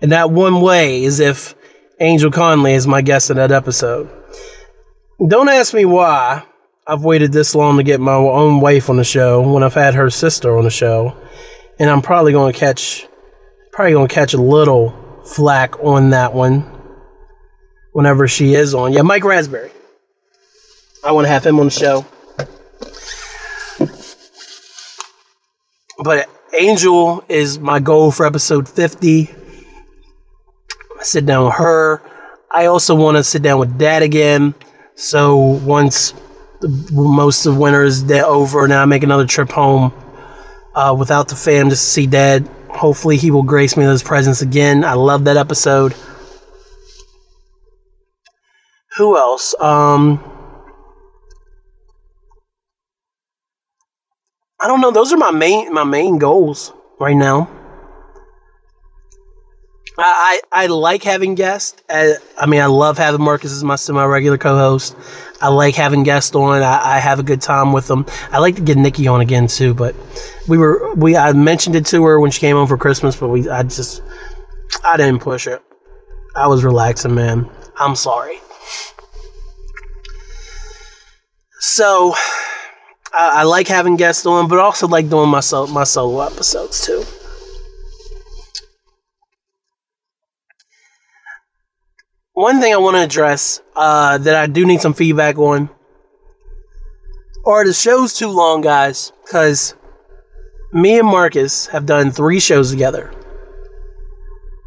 [0.00, 1.54] and that one way is if
[2.00, 4.08] Angel Conley is my guest in that episode.
[5.26, 6.44] Don't ask me why.
[6.86, 9.94] I've waited this long to get my own wife on the show when I've had
[9.94, 11.16] her sister on the show,
[11.78, 13.06] and I'm probably going to catch
[13.72, 14.94] probably going to catch a little
[15.24, 16.64] flack on that one
[17.92, 18.92] whenever she is on.
[18.92, 19.70] Yeah, Mike Raspberry.
[21.04, 22.06] I want to have him on the show.
[25.98, 29.30] But Angel is my goal for episode 50.
[30.98, 32.02] I sit down with her.
[32.50, 34.54] I also want to sit down with Dad again.
[34.94, 36.14] So once
[36.60, 39.92] the, most of winter is over, and I make another trip home
[40.74, 42.48] uh, without the fam just to see Dad.
[42.70, 44.84] Hopefully, he will grace me with his presence again.
[44.84, 45.94] I love that episode.
[48.96, 49.54] Who else?
[49.60, 50.20] Um,
[54.60, 54.90] I don't know.
[54.90, 57.50] Those are my main my main goals right now.
[59.98, 61.82] I, I, I like having guests.
[61.88, 64.94] I, I, mean, I love having Marcus as my semi regular co host.
[65.40, 66.62] I like having guests on.
[66.62, 68.04] I, I, have a good time with them.
[68.30, 69.94] I like to get Nikki on again too, but
[70.48, 73.28] we were we I mentioned it to her when she came home for Christmas, but
[73.28, 74.02] we I just
[74.84, 75.62] I didn't push it.
[76.34, 77.48] I was relaxing, man.
[77.78, 78.38] I'm sorry.
[81.58, 82.14] So
[83.16, 85.40] I, I like having guests on, but also like doing my
[85.70, 87.02] my solo episodes too.
[92.34, 95.70] One thing I want to address uh, that I do need some feedback on
[97.46, 99.12] are the shows too long, guys?
[99.24, 99.74] Because
[100.72, 103.10] me and Marcus have done three shows together.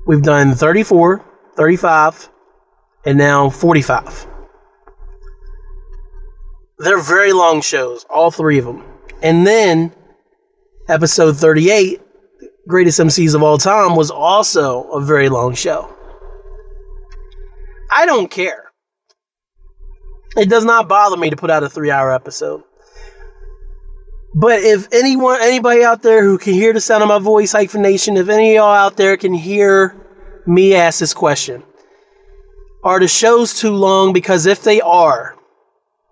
[0.08, 1.24] We've done 34,
[1.56, 2.30] 35,
[3.06, 4.29] and now 45.
[6.80, 8.84] They're very long shows, all three of them.
[9.22, 9.94] And then
[10.88, 12.02] episode 38,
[12.68, 15.94] Greatest MCs of All Time, was also a very long show.
[17.92, 18.72] I don't care.
[20.38, 22.64] It does not bother me to put out a three hour episode.
[24.34, 28.16] But if anyone, anybody out there who can hear the sound of my voice, hyphenation,
[28.16, 29.96] if any of y'all out there can hear
[30.46, 31.64] me ask this question,
[32.84, 34.14] are the shows too long?
[34.14, 35.36] Because if they are,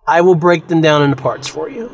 [0.07, 1.91] I will break them down into parts for you.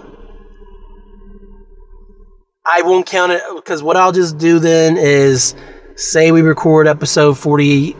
[2.65, 5.55] I won't count it because what I'll just do then is
[5.95, 7.95] say we record episode 40.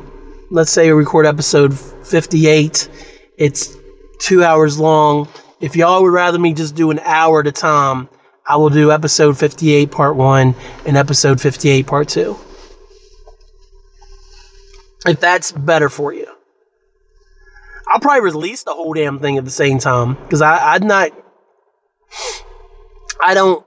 [0.52, 2.90] Let's say we record episode 58.
[3.38, 3.76] It's
[4.20, 5.28] two hours long.
[5.60, 8.08] If y'all would rather me just do an hour at a time,
[8.48, 10.56] I will do episode 58 part one
[10.86, 12.38] and episode 58 part two.
[15.06, 16.28] If that's better for you.
[17.94, 21.12] I'll probably release the whole damn thing at the same time because I I'm not.
[23.24, 23.64] I don't.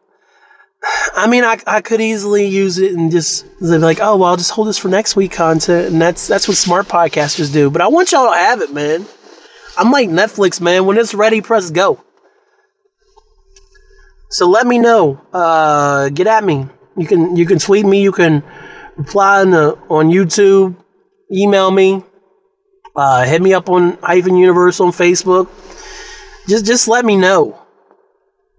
[1.14, 4.36] I mean, I, I could easily use it and just be like, oh well, I'll
[4.36, 7.70] just hold this for next week content, and that's that's what smart podcasters do.
[7.70, 9.06] But I want y'all to have it, man.
[9.78, 10.86] I'm like Netflix, man.
[10.86, 12.02] When it's ready, press go.
[14.30, 15.20] So let me know.
[15.32, 16.66] Uh, get at me.
[16.96, 18.02] You can you can tweet me.
[18.02, 18.42] You can
[18.96, 20.74] reply on, the, on YouTube.
[21.32, 22.02] Email me.
[22.96, 25.48] Uh, hit me up on Hyphen Universe on Facebook.
[26.48, 27.58] Just just let me know,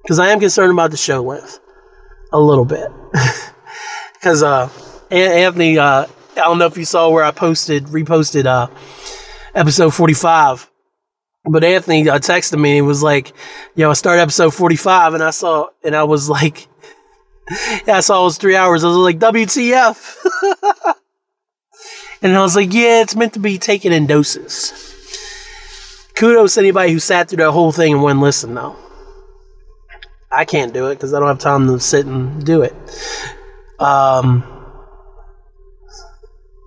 [0.04, 1.60] because I am concerned about the show length
[2.32, 2.90] a little bit.
[4.14, 4.68] Because uh,
[5.12, 8.68] Anthony, uh, I don't know if you saw where I posted reposted uh,
[9.54, 10.68] episode forty five.
[11.46, 13.32] But Anthony uh, texted me and was like,
[13.76, 16.68] "Yo, I started episode forty-five, and I saw, and I was like,
[17.86, 18.84] yeah, I saw it was three hours.
[18.84, 20.16] I was like, WTF?"
[22.22, 24.84] And I was like, yeah, it's meant to be taken in doses.
[26.16, 28.76] Kudos to anybody who sat through that whole thing and wouldn't listen, though.
[30.32, 32.74] I can't do it because I don't have time to sit and do it.
[33.80, 34.44] Um,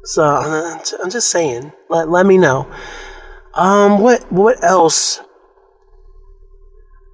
[0.04, 2.70] so I'm just saying, let, let me know.
[3.54, 5.20] Um, what what else?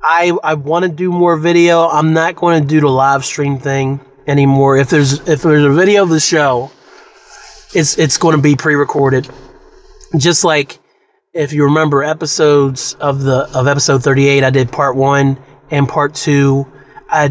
[0.03, 1.89] I I want to do more video.
[1.89, 4.77] I'm not going to do the live stream thing anymore.
[4.77, 6.71] If there's if there's a video of the show,
[7.75, 9.29] it's it's going to be pre-recorded.
[10.17, 10.79] Just like
[11.33, 15.39] if you remember episodes of the of episode 38, I did part 1
[15.71, 16.67] and part 2.
[17.11, 17.29] I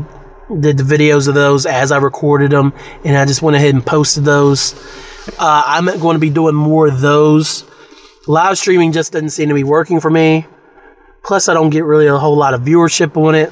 [0.60, 2.74] did the videos of those as I recorded them
[3.04, 4.74] and I just went ahead and posted those.
[5.40, 7.66] Uh, I'm going to be doing more of those.
[8.28, 10.46] Live streaming just doesn't seem to be working for me.
[11.24, 13.52] Plus, I don't get really a whole lot of viewership on it.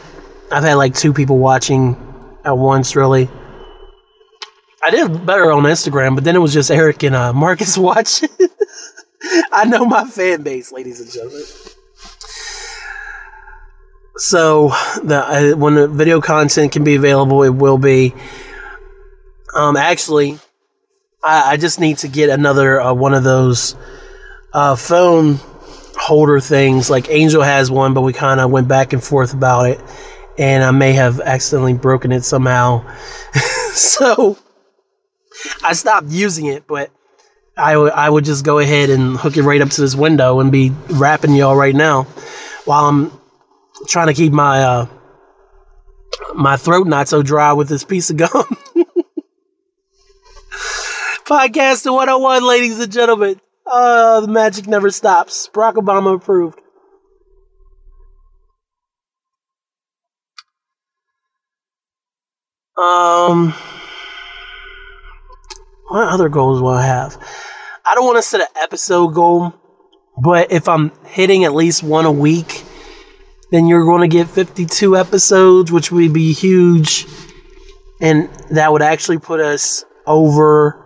[0.51, 1.97] I've had like two people watching
[2.45, 3.27] at once, really.
[4.83, 8.29] I did better on Instagram, but then it was just Eric and uh, Marcus watching.
[9.53, 11.43] I know my fan base, ladies and gentlemen.
[14.17, 14.69] So,
[15.01, 18.13] the uh, when the video content can be available, it will be.
[19.55, 20.37] Um, actually,
[21.23, 23.77] I, I just need to get another uh, one of those
[24.51, 25.39] uh, phone
[25.95, 26.89] holder things.
[26.89, 29.79] Like Angel has one, but we kind of went back and forth about it,
[30.37, 32.85] and I may have accidentally broken it somehow.
[33.73, 34.37] so
[35.63, 36.91] I stopped using it, but
[37.57, 40.39] I, w- I would just go ahead and hook it right up to this window
[40.39, 42.03] and be rapping y'all right now
[42.65, 43.11] while I'm
[43.87, 44.87] trying to keep my uh,
[46.33, 48.29] my throat not so dry with this piece of gum.
[51.25, 53.39] Podcast 101, ladies and gentlemen.
[53.65, 55.49] Uh, the magic never stops.
[55.53, 56.59] Barack Obama approved.
[62.77, 63.53] Um,
[65.87, 67.17] what other goals will I have?
[67.85, 69.53] I don't want to set an episode goal,
[70.21, 72.63] but if I'm hitting at least one a week,
[73.51, 77.05] then you're going to get 52 episodes, which would be huge.
[78.01, 80.79] And that would actually put us over.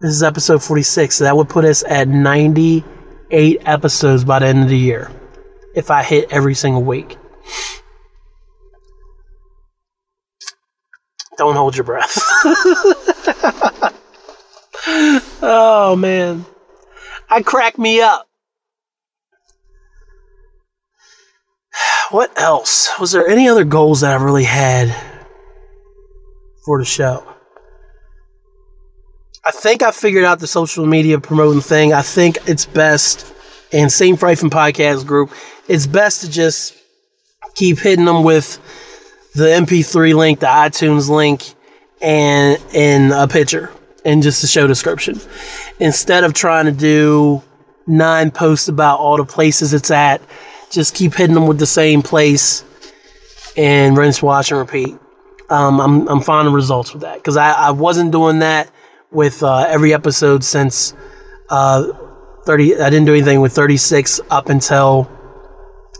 [0.00, 1.16] This is episode 46.
[1.16, 5.10] So that would put us at 98 episodes by the end of the year
[5.74, 7.16] if I hit every single week.
[11.36, 12.18] Don't hold your breath.
[15.42, 16.44] oh, man.
[17.30, 18.28] I crack me up.
[22.10, 22.88] What else?
[22.98, 24.94] Was there any other goals that I really had
[26.64, 27.22] for the show?
[29.44, 31.92] I think I figured out the social media promoting thing.
[31.92, 33.32] I think it's best,
[33.72, 35.30] and same for Hyphen Podcast Group,
[35.68, 36.76] it's best to just
[37.54, 38.58] keep hitting them with
[39.34, 41.54] the MP3 link, the iTunes link,
[42.00, 43.70] and in a picture
[44.08, 45.20] and just a show description.
[45.80, 47.42] Instead of trying to do
[47.86, 50.22] nine posts about all the places it's at,
[50.70, 52.64] just keep hitting them with the same place
[53.56, 54.96] and rinse, wash, and repeat.
[55.50, 58.70] Um, I'm, I'm finding results with that because I, I wasn't doing that
[59.10, 60.94] with uh, every episode since
[61.50, 61.92] uh,
[62.44, 62.80] 30.
[62.80, 65.10] I didn't do anything with 36 up until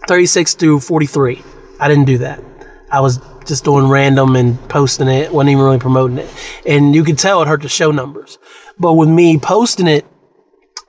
[0.06, 1.42] 36 through 43.
[1.78, 2.42] I didn't do that.
[2.90, 6.30] I was just doing random and posting it, wasn't even really promoting it.
[6.66, 8.38] And you could tell it hurt the show numbers.
[8.78, 10.06] But with me posting it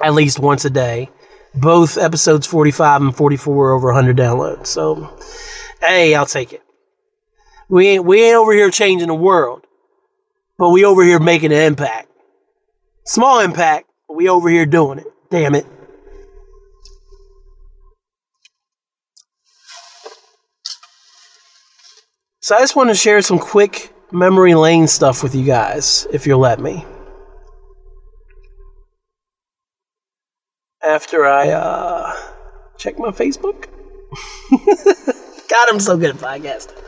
[0.01, 1.09] at least once a day,
[1.55, 4.67] both episodes 45 and 44 were over 100 downloads.
[4.67, 5.17] So,
[5.81, 6.61] hey, I'll take it.
[7.69, 9.65] We ain't, we ain't over here changing the world,
[10.57, 12.09] but we over here making an impact.
[13.05, 15.07] Small impact, but we over here doing it.
[15.31, 15.65] Damn it.
[22.41, 26.25] So I just want to share some quick memory lane stuff with you guys, if
[26.25, 26.85] you'll let me.
[30.81, 32.15] After I uh,
[32.77, 33.67] check my Facebook.
[35.49, 36.81] God, I'm so good at podcasting.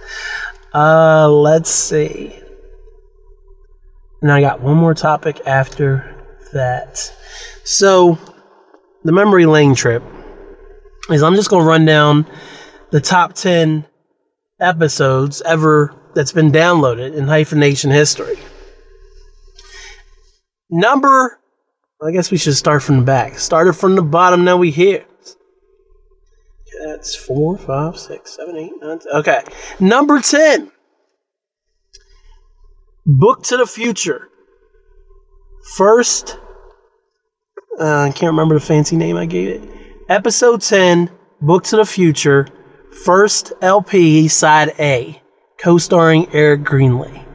[0.74, 2.34] Uh, let's see.
[4.22, 6.16] And I got one more topic after
[6.54, 6.98] that.
[7.66, 8.18] So,
[9.04, 10.02] the memory lane trip
[11.10, 12.26] is I'm just going to run down
[12.92, 13.86] the top 10
[14.62, 18.38] episodes ever that's been downloaded in hyphenation history.
[20.70, 21.40] Number,
[22.02, 23.38] I guess we should start from the back.
[23.40, 25.06] Started from the bottom, now we here.
[26.86, 29.00] That's four, five, six, seven, eight, nine.
[29.00, 29.12] Ten.
[29.14, 29.42] Okay.
[29.80, 30.72] Number 10.
[33.06, 34.30] Book to the Future.
[35.76, 36.40] First,
[37.80, 39.70] uh, I can't remember the fancy name I gave it.
[40.10, 41.10] Episode 10,
[41.42, 42.48] Book to the Future
[42.92, 45.22] First LP Side A,
[45.58, 47.31] co starring Eric Greenlee.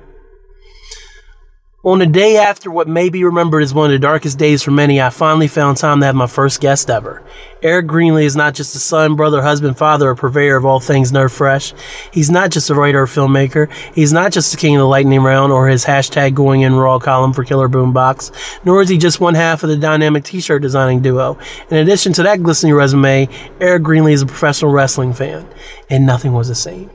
[1.86, 4.72] On the day after what may be remembered as one of the darkest days for
[4.72, 7.22] many, I finally found time to have my first guest ever.
[7.62, 11.12] Eric Greenlee is not just a son, brother, husband, father, or purveyor of all things
[11.12, 11.74] Nerf Fresh.
[12.10, 13.72] He's not just a writer or filmmaker.
[13.94, 16.98] He's not just the king of the lightning round or his hashtag going in raw
[16.98, 18.32] column for Killer Boombox.
[18.64, 21.38] Nor is he just one half of the dynamic t-shirt designing duo.
[21.70, 23.28] In addition to that glistening resume,
[23.60, 25.46] Eric Greenlee is a professional wrestling fan.
[25.88, 26.90] And nothing was the same.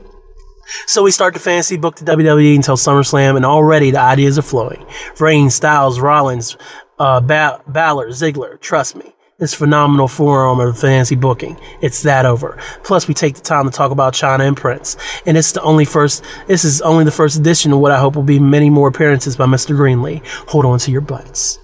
[0.86, 4.42] So we start the fantasy book to WWE until SummerSlam, and already the ideas are
[4.42, 4.84] flowing.
[5.20, 6.56] Reigns, Styles, Rollins,
[6.98, 8.60] uh, ba- Balor, Ziggler.
[8.60, 11.58] Trust me, this phenomenal forearm of fantasy booking.
[11.80, 12.58] It's that over.
[12.84, 14.96] Plus, we take the time to talk about Chyna and Prince,
[15.26, 16.24] and it's the only first.
[16.46, 19.36] This is only the first edition of what I hope will be many more appearances
[19.36, 19.76] by Mr.
[19.76, 20.24] Greenlee.
[20.48, 21.58] Hold on to your butts.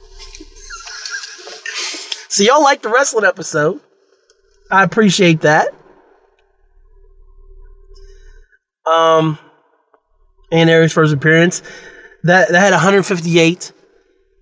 [2.29, 3.81] so y'all like the wrestling episode?
[4.71, 5.75] I appreciate that.
[8.89, 9.39] Um,
[10.51, 11.63] and Eric's first appearance.
[12.25, 13.73] That that had 158.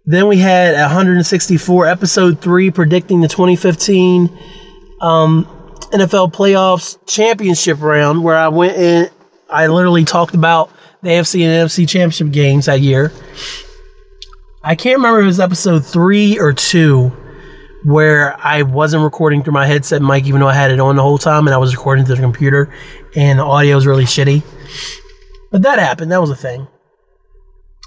[0.07, 1.87] Then we had 164.
[1.87, 4.37] Episode three predicting the 2015
[5.01, 5.45] um,
[5.93, 9.11] NFL playoffs championship round, where I went in.
[9.49, 10.71] I literally talked about
[11.03, 13.13] the AFC and NFC championship games that year.
[14.63, 17.13] I can't remember if it was episode three or two,
[17.87, 21.03] where I wasn't recording through my headset mic, even though I had it on the
[21.03, 22.75] whole time, and I was recording through the computer,
[23.15, 24.43] and the audio was really shitty.
[25.53, 26.11] But that happened.
[26.11, 26.67] That was a thing.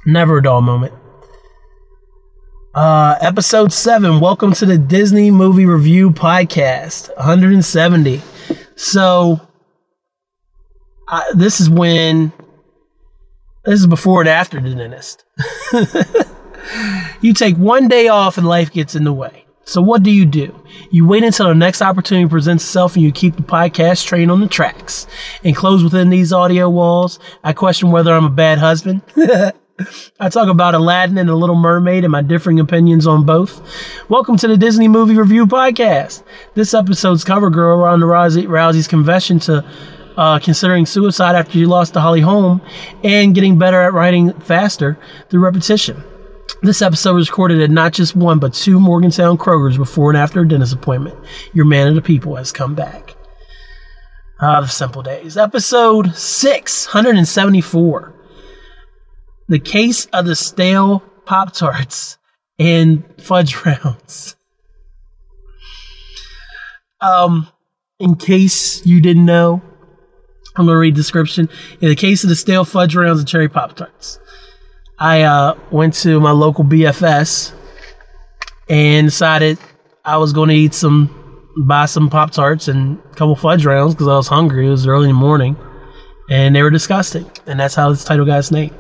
[0.05, 0.93] Never a dull moment.
[2.73, 4.21] Uh, episode 7.
[4.21, 7.13] Welcome to the Disney Movie Review Podcast.
[7.17, 8.21] 170.
[8.77, 9.41] So,
[11.33, 12.31] this is when.
[13.65, 15.25] This is before and after the dentist.
[17.21, 19.45] you take one day off and life gets in the way.
[19.69, 20.59] So, what do you do?
[20.89, 24.39] You wait until the next opportunity presents itself and you keep the podcast train on
[24.39, 25.05] the tracks.
[25.43, 29.03] Enclosed within these audio walls, I question whether I'm a bad husband.
[30.19, 33.61] I talk about Aladdin and The Little Mermaid and my differing opinions on both.
[34.09, 36.23] Welcome to the Disney Movie Review Podcast.
[36.55, 39.63] This episode's cover girl, Ronda Rousey, Rousey's confession to
[40.17, 42.59] uh, considering suicide after she lost to Holly Holm
[43.03, 44.97] and getting better at writing faster
[45.29, 46.03] through repetition.
[46.61, 50.41] This episode was recorded at not just one, but two Morgantown Krogers before and after
[50.41, 51.17] a dentist appointment.
[51.53, 53.15] Your man of the people has come back.
[54.41, 55.37] Ah, the simple days.
[55.37, 58.13] Episode 674
[59.49, 62.17] the case of the stale Pop Tarts
[62.57, 64.35] and fudge rounds.
[67.01, 67.47] Um,
[67.99, 69.61] in case you didn't know,
[70.55, 71.49] I'm gonna read the description.
[71.81, 74.19] In the case of the stale fudge rounds and cherry Pop Tarts,
[74.99, 77.53] I uh, went to my local BFS
[78.69, 79.57] and decided
[80.03, 83.93] I was going to eat some, buy some Pop Tarts and a couple fudge rounds
[83.93, 84.67] because I was hungry.
[84.67, 85.55] It was early in the morning,
[86.29, 88.75] and they were disgusting, and that's how this title got its name.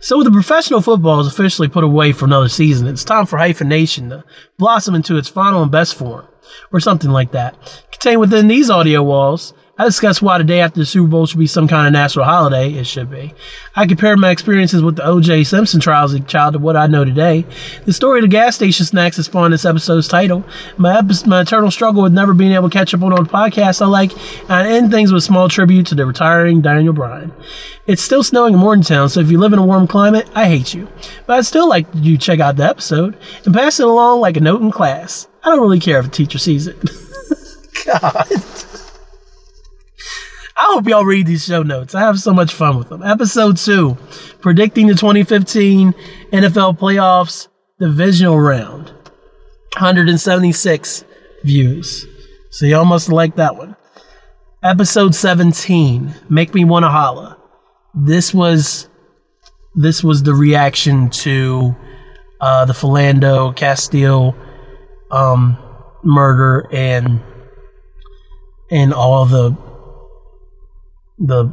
[0.00, 2.86] So the professional football is officially put away for another season.
[2.86, 4.24] It's time for Hyphenation to
[4.56, 6.26] blossom into its final and best form,
[6.72, 7.84] or something like that.
[7.92, 11.38] Contained within these audio walls I discussed why the day after the Super Bowl should
[11.38, 12.70] be some kind of national holiday.
[12.70, 13.32] It should be.
[13.74, 15.44] I compared my experiences with the O.J.
[15.44, 17.46] Simpson trials as a child to what I know today.
[17.86, 20.44] The story of the gas station snacks that spawned this episode's title.
[20.76, 23.30] My, epi- my eternal struggle with never being able to catch up on all the
[23.30, 24.12] podcasts I like,
[24.50, 27.32] I end things with a small tribute to the retiring Daniel Bryan.
[27.86, 30.74] It's still snowing in Morgantown, so if you live in a warm climate, I hate
[30.74, 30.88] you.
[31.24, 33.16] But I'd still like you check out the episode
[33.46, 35.26] and pass it along like a note in class.
[35.42, 36.76] I don't really care if a teacher sees it.
[37.86, 38.66] God.
[40.60, 41.94] I hope y'all read these show notes.
[41.94, 43.02] I have so much fun with them.
[43.02, 43.96] Episode 2
[44.40, 45.94] Predicting the 2015
[46.34, 47.48] NFL Playoffs
[47.78, 48.88] Divisional Round.
[49.72, 51.04] 176
[51.44, 52.06] views.
[52.50, 53.74] So y'all must like that one.
[54.62, 57.38] Episode 17 Make Me Wanna Holla.
[57.94, 58.86] This was
[59.74, 61.74] this was the reaction to
[62.38, 64.36] uh, the Philando Castile
[65.10, 65.56] um,
[66.04, 67.22] murder and
[68.70, 69.56] and all the
[71.20, 71.52] the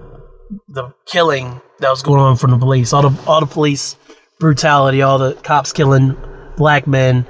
[0.69, 3.97] the killing that was going on from the police, all the all the police
[4.39, 6.15] brutality, all the cops killing
[6.55, 7.25] black men.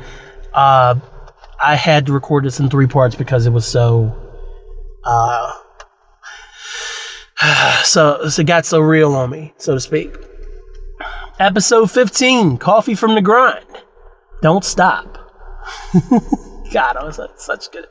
[0.54, 0.96] Uh,
[1.64, 4.16] I had to record this in three parts because it was so.
[5.04, 5.52] Uh,
[7.84, 10.16] so, so it got so real on me, so to speak.
[11.40, 13.66] Episode 15 Coffee from the Grind.
[14.42, 15.18] Don't stop.
[16.74, 17.88] God, I was such good.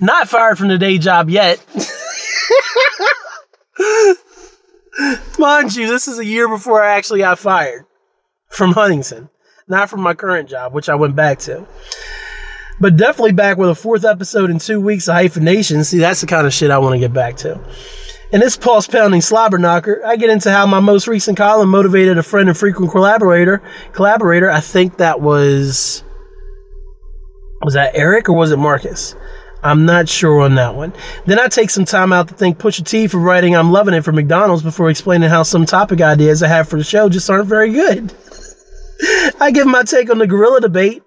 [0.00, 1.64] Not fired from the day job yet.
[5.38, 7.84] Mind you, this is a year before I actually got fired
[8.48, 9.28] from Huntington,
[9.68, 11.66] not from my current job, which I went back to.
[12.80, 15.84] But definitely back with a fourth episode in two weeks of hyphenation.
[15.84, 17.60] See, that's the kind of shit I want to get back to.
[18.32, 22.18] In this pulse pounding slobber knocker, I get into how my most recent column motivated
[22.18, 23.62] a friend and frequent collaborator.
[23.92, 26.02] Collaborator, I think that was
[27.62, 29.14] was that Eric or was it Marcus?
[29.62, 30.92] I'm not sure on that one.
[31.24, 34.02] Then I take some time out to thank Pusha T for writing I'm Loving It
[34.02, 37.48] for McDonald's before explaining how some topic ideas I have for the show just aren't
[37.48, 38.12] very good.
[39.40, 41.02] I give my take on the gorilla debate.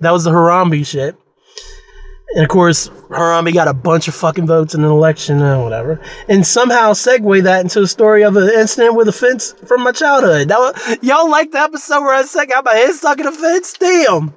[0.00, 1.16] That was the Harambe shit.
[2.34, 6.00] And of course, Harambe got a bunch of fucking votes in an election and whatever.
[6.28, 9.92] And somehow segue that into a story of an incident with a fence from my
[9.92, 10.48] childhood.
[10.48, 13.74] That was, y'all like the episode where I got my head stuck in a fence?
[13.74, 14.34] Damn.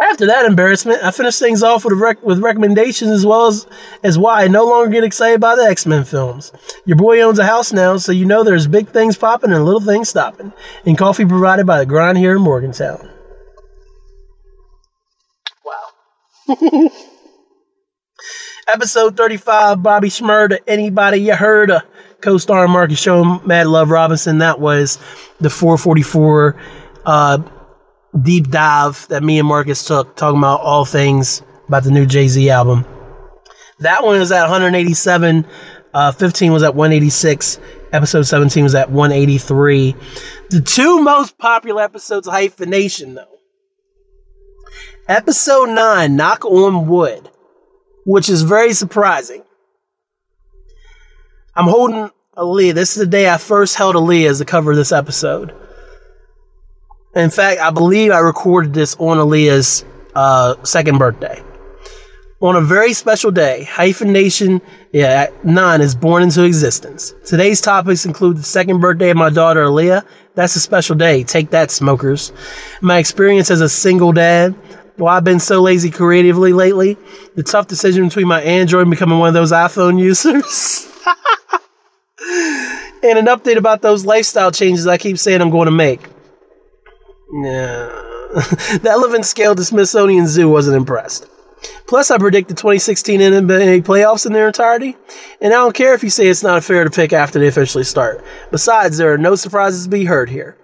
[0.00, 3.66] After that embarrassment, I finished things off with rec- with recommendations as well as
[4.04, 6.52] as why I no longer get excited by the X Men films.
[6.84, 9.80] Your boy owns a house now, so you know there's big things popping and little
[9.80, 10.52] things stopping.
[10.86, 13.10] And coffee provided by the grind here in Morgantown.
[15.64, 15.88] Wow.
[18.68, 21.82] Episode 35, Bobby Shmurda, Anybody You Heard of?
[22.20, 24.38] Co-star Marcus Show, Mad Love Robinson.
[24.38, 24.98] That was
[25.40, 26.56] the 444
[27.06, 27.38] uh,
[28.22, 32.28] deep dive that me and Marcus took, talking about all things about the new Jay
[32.28, 32.84] Z album.
[33.80, 35.46] That one is at 187.
[35.94, 37.60] Uh, 15 was at 186.
[37.92, 39.94] Episode 17 was at 183.
[40.50, 43.38] The two most popular episodes of Hyphenation, though.
[45.08, 47.30] Episode 9, Knock on Wood,
[48.04, 49.42] which is very surprising.
[51.56, 52.74] I'm holding Aaliyah.
[52.74, 55.54] This is the day I first held Aaliyah as the cover of this episode.
[57.14, 59.84] In fact, I believe I recorded this on Aaliyah's
[60.14, 61.42] uh, second birthday.
[62.40, 64.60] On a very special day, Hyphenation
[64.92, 67.14] yeah, 9 is born into existence.
[67.24, 70.04] Today's topics include the second birthday of my daughter Aaliyah.
[70.34, 71.24] That's a special day.
[71.24, 72.32] Take that, smokers.
[72.80, 74.54] My experience as a single dad.
[74.96, 76.96] Why I've been so lazy creatively lately.
[77.34, 80.88] The tough decision between my Android and becoming one of those iPhone users.
[83.02, 86.08] and an update about those lifestyle changes I keep saying I'm going to make.
[87.32, 87.88] Yeah.
[88.82, 91.28] the elephant scale to Smithsonian Zoo wasn't impressed.
[91.86, 94.96] Plus, I predict the 2016 NBA playoffs in their entirety,
[95.40, 97.84] and I don't care if you say it's not fair to pick after they officially
[97.84, 98.24] start.
[98.50, 100.56] Besides, there are no surprises to be heard here.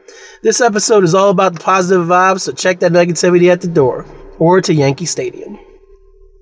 [0.43, 4.07] This episode is all about the positive vibes, so check that negativity at the door
[4.39, 5.59] or to Yankee Stadium.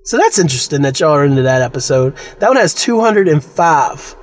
[0.03, 2.15] So that's interesting that y'all are into that episode.
[2.39, 4.15] That one has 205,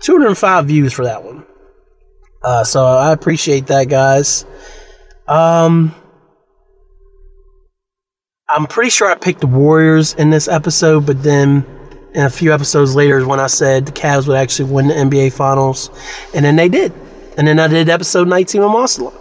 [0.00, 1.46] 205 views for that one.
[2.42, 4.44] Uh, so I appreciate that, guys.
[5.28, 5.94] Um,
[8.48, 11.66] I'm pretty sure I picked the Warriors in this episode, but then
[12.14, 14.94] in a few episodes later is when I said the Cavs would actually win the
[14.94, 15.90] NBA Finals,
[16.34, 16.92] and then they did.
[17.36, 19.12] And then I did episode 19 with Marcelo.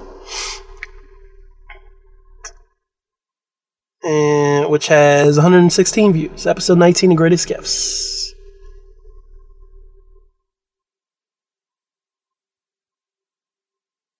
[4.03, 6.47] And, which has 116 views.
[6.47, 8.33] Episode 19, The Greatest Gifts.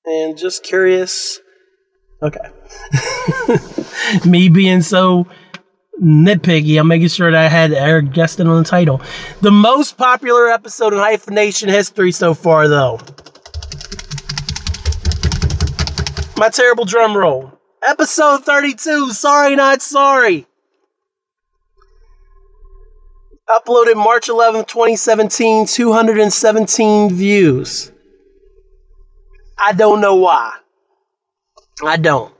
[0.06, 1.40] And just curious.
[2.22, 2.40] Okay.
[4.26, 5.28] me being so
[6.02, 9.02] nitpicky, I'm making sure that I had Eric Justin on the title.
[9.42, 13.00] The most popular episode in hyphenation history so far, though.
[16.38, 17.52] My terrible drum roll.
[17.88, 20.48] Episode 32, Sorry Not Sorry.
[23.48, 27.92] Uploaded March 11th, 2017, 217 views.
[29.58, 30.58] I don't know why.
[31.84, 32.34] I don't.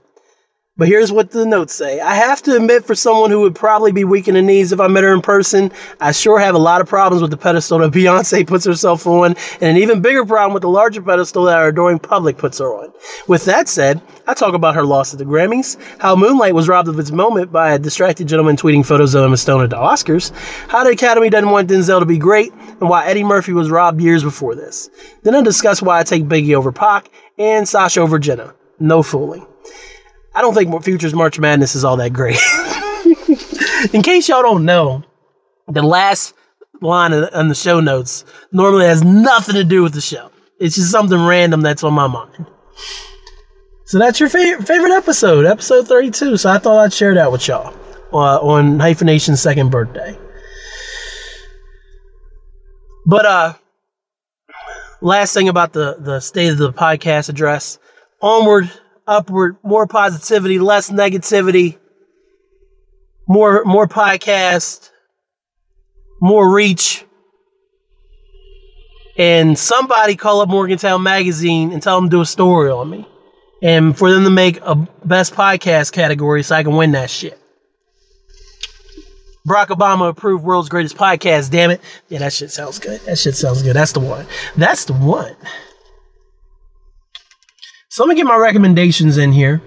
[0.78, 2.00] But here's what the notes say.
[2.00, 4.80] I have to admit, for someone who would probably be weak in the knees if
[4.80, 5.72] I met her in person,
[6.02, 9.36] I sure have a lot of problems with the pedestal that Beyonce puts herself on,
[9.62, 12.66] and an even bigger problem with the larger pedestal that our adoring public puts her
[12.66, 12.92] on.
[13.26, 16.88] With that said, I talk about her loss at the Grammys, how Moonlight was robbed
[16.88, 20.30] of its moment by a distracted gentleman tweeting photos of Emma Stone at the Oscars,
[20.68, 24.02] how the Academy doesn't want Denzel to be great, and why Eddie Murphy was robbed
[24.02, 24.90] years before this.
[25.22, 28.54] Then I'll discuss why I take Biggie over Pac and Sasha over Jenna.
[28.78, 29.46] No fooling.
[30.34, 32.38] I don't think Future's March Madness is all that great.
[33.94, 35.02] In case y'all don't know,
[35.68, 36.34] the last
[36.82, 40.30] line on the show notes normally has nothing to do with the show.
[40.60, 42.46] It's just something random that's on my mind.
[43.86, 46.36] So that's your favorite favorite episode, episode 32.
[46.38, 47.74] So I thought I'd share that with y'all
[48.12, 50.18] uh, on Hyphenation's second birthday.
[53.06, 53.54] But uh,
[55.00, 57.78] last thing about the the state of the podcast address,
[58.20, 58.70] onward
[59.06, 61.78] upward, more positivity, less negativity,
[63.28, 64.90] more more podcast,
[66.20, 67.04] more reach.
[69.18, 73.08] And somebody call up Morgantown Magazine and tell them to do a story on me.
[73.62, 77.40] And for them to make a best podcast category so I can win that shit.
[79.48, 81.80] Barack Obama approved world's greatest podcast, damn it.
[82.08, 83.00] Yeah, that shit sounds good.
[83.02, 83.74] That shit sounds good.
[83.74, 84.26] That's the one.
[84.56, 85.34] That's the one.
[87.96, 89.62] So let me get my recommendations in here.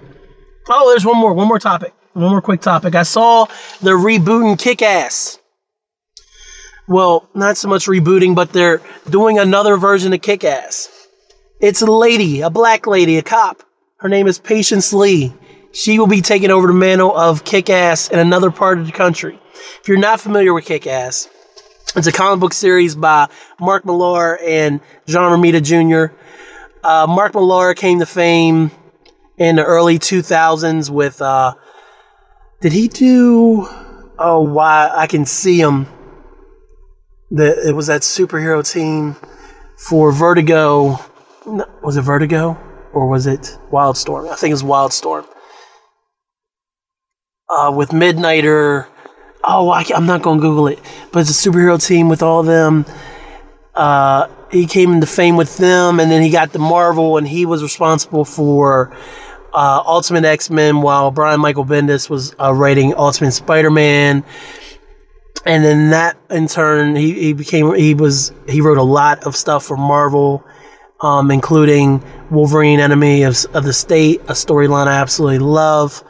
[0.68, 2.94] Oh, there's one more, one more topic, one more quick topic.
[2.94, 3.46] I saw
[3.80, 5.40] the rebooting Kick Ass.
[6.86, 11.08] Well, not so much rebooting, but they're doing another version of Kick Ass.
[11.60, 13.64] It's a lady, a black lady, a cop.
[13.96, 15.34] Her name is Patience Lee.
[15.72, 18.92] She will be taking over the mantle of Kick Ass in another part of the
[18.92, 19.40] country.
[19.80, 21.28] If you're not familiar with Kick Ass,
[21.96, 23.28] it's a comic book series by
[23.58, 24.78] Mark Millar and
[25.08, 26.14] John Romita Jr.
[26.82, 28.70] Uh, Mark Millar came to fame
[29.36, 31.54] in the early 2000s with, uh,
[32.60, 33.66] did he do,
[34.18, 35.86] oh, why, I can see him.
[37.30, 39.16] The, it was that superhero team
[39.76, 40.98] for Vertigo.
[41.82, 42.58] Was it Vertigo?
[42.92, 44.30] Or was it Wildstorm?
[44.30, 45.26] I think it was Wildstorm.
[47.48, 48.86] Uh, with Midnighter.
[49.44, 50.80] Oh, I, am not going to Google it.
[51.12, 52.84] But it's a superhero team with all them.
[53.74, 57.46] Uh, he came into fame with them, and then he got the Marvel, and he
[57.46, 58.96] was responsible for
[59.52, 64.24] uh, Ultimate X Men, while Brian Michael Bendis was uh, writing Ultimate Spider Man.
[65.46, 69.34] And then that, in turn, he, he became he was he wrote a lot of
[69.36, 70.44] stuff for Marvel,
[71.00, 76.04] um, including Wolverine, Enemy of, of the State, a storyline I absolutely love.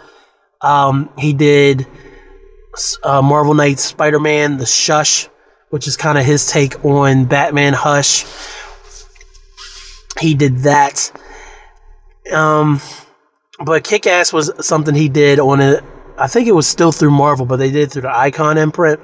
[0.63, 1.87] Um, he did
[3.05, 5.29] uh, Marvel Knights Spider Man, The Shush,
[5.71, 8.25] which is kind of his take on Batman Hush.
[10.21, 11.11] He did that.
[12.33, 12.81] Um,
[13.65, 15.83] but Kick Ass was something he did on it.
[16.19, 19.01] I think it was still through Marvel, but they did through the Icon imprint.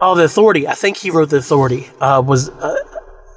[0.00, 0.68] Oh, the Authority.
[0.68, 1.88] I think he wrote the Authority.
[2.00, 2.76] Uh, was uh,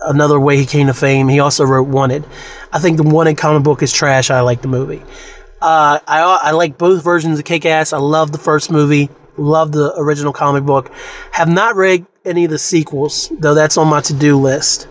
[0.02, 1.28] another way he came to fame.
[1.30, 2.26] He also wrote Wanted.
[2.72, 4.30] I think the Wanted comic book is trash.
[4.30, 5.02] I like the movie.
[5.62, 7.92] Uh, I I like both versions of Kick Ass.
[7.92, 9.10] I love the first movie.
[9.38, 10.92] Love the original comic book.
[11.32, 13.54] Have not read any of the sequels, though.
[13.54, 14.88] That's on my to do list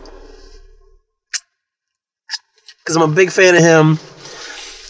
[2.89, 3.99] because I'm a big fan of him.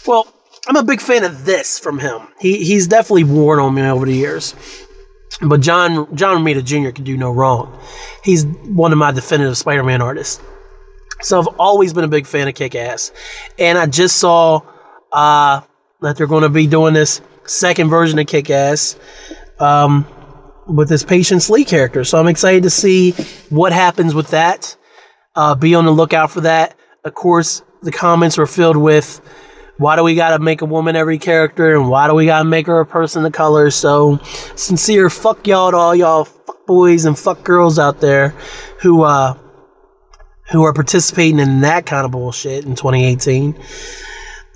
[0.07, 0.33] Well,
[0.69, 2.29] I'm a big fan of this from him.
[2.39, 4.55] He he's definitely worn on me over the years.
[5.41, 6.91] But John John Romita Jr.
[6.91, 7.77] can do no wrong.
[8.23, 10.41] He's one of my definitive Spider-Man artists.
[11.23, 13.11] So I've always been a big fan of Kick-Ass,
[13.59, 14.61] and I just saw
[15.13, 15.63] uh,
[16.01, 18.99] that they're going to be doing this second version of Kick-Ass
[19.59, 20.07] um,
[20.67, 22.05] with this Patience Lee character.
[22.05, 23.13] So I'm excited to see
[23.49, 24.77] what happens with that.
[25.35, 26.77] Uh, be on the lookout for that.
[27.05, 29.21] Of course, the comments were filled with
[29.79, 32.39] why do we got to make a woman every character and why do we got
[32.39, 34.19] to make her a person of color so
[34.57, 38.31] sincere fuck y'all to all y'all fuck boys and fuck girls out there
[38.81, 39.37] who uh
[40.51, 43.57] who are participating in that kind of bullshit in 2018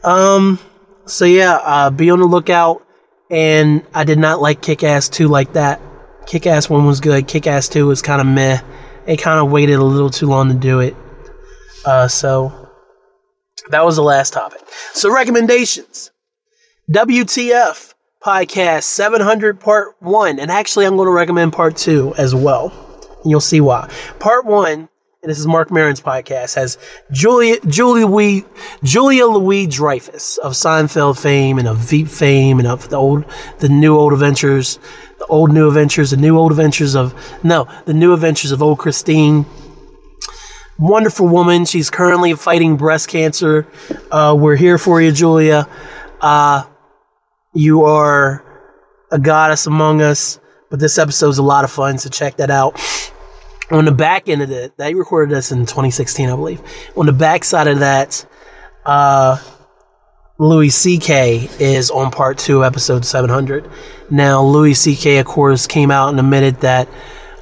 [0.02, 0.58] um
[1.06, 2.86] so yeah uh be on the lookout
[3.30, 5.80] and i did not like kick-ass 2 like that
[6.26, 8.60] kick-ass 1 was good kick-ass 2 was kind of meh
[9.06, 10.96] it kind of waited a little too long to do it
[11.84, 12.62] uh so
[13.70, 14.60] that was the last topic.
[14.92, 16.10] So, recommendations
[16.90, 20.38] WTF podcast 700 part one.
[20.38, 22.72] And actually, I'm going to recommend part two as well.
[23.22, 23.90] And you'll see why.
[24.18, 24.88] Part one, and
[25.22, 26.78] this is Marc Maron's podcast, has
[27.12, 28.44] Julia, Julia, Louis,
[28.82, 33.24] Julia Louis Dreyfus of Seinfeld fame and of Veep fame and of the old,
[33.60, 34.80] the new old adventures,
[35.18, 37.14] the old new adventures, the new old adventures of,
[37.44, 39.46] no, the new adventures of old Christine
[40.78, 41.64] wonderful woman.
[41.64, 43.68] She's currently fighting breast cancer.
[44.10, 45.68] Uh, we're here for you, Julia.
[46.20, 46.64] Uh,
[47.52, 48.44] you are
[49.12, 50.40] a goddess among us.
[50.70, 52.80] But this episode is a lot of fun, so check that out.
[53.72, 56.60] On the back end of it, they recorded this in 2016, I believe.
[56.94, 58.24] On the back side of that,
[58.84, 59.38] uh,
[60.38, 61.48] Louis C.K.
[61.58, 63.70] is on part two, episode 700.
[64.10, 66.86] Now, Louis C.K., of course, came out and admitted that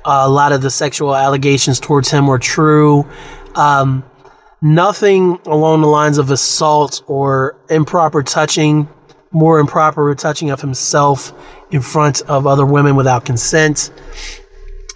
[0.04, 3.06] uh, a lot of the sexual allegations towards him were true.
[3.56, 4.04] Um,
[4.62, 8.88] nothing along the lines of assault or improper touching,
[9.32, 11.32] more improper touching of himself
[11.72, 13.90] in front of other women without consent.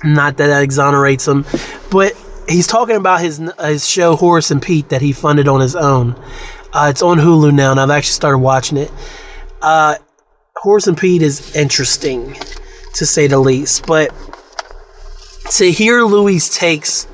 [0.05, 1.45] Not that that exonerates him,
[1.91, 2.13] but
[2.49, 6.15] he's talking about his his show Horace and Pete that he funded on his own.
[6.73, 8.91] Uh, it's on Hulu now, and I've actually started watching it.
[9.63, 9.97] Uh,
[10.57, 12.37] Horace and Pete is interesting,
[12.95, 14.13] to say the least, but
[15.53, 17.07] to hear Louis' takes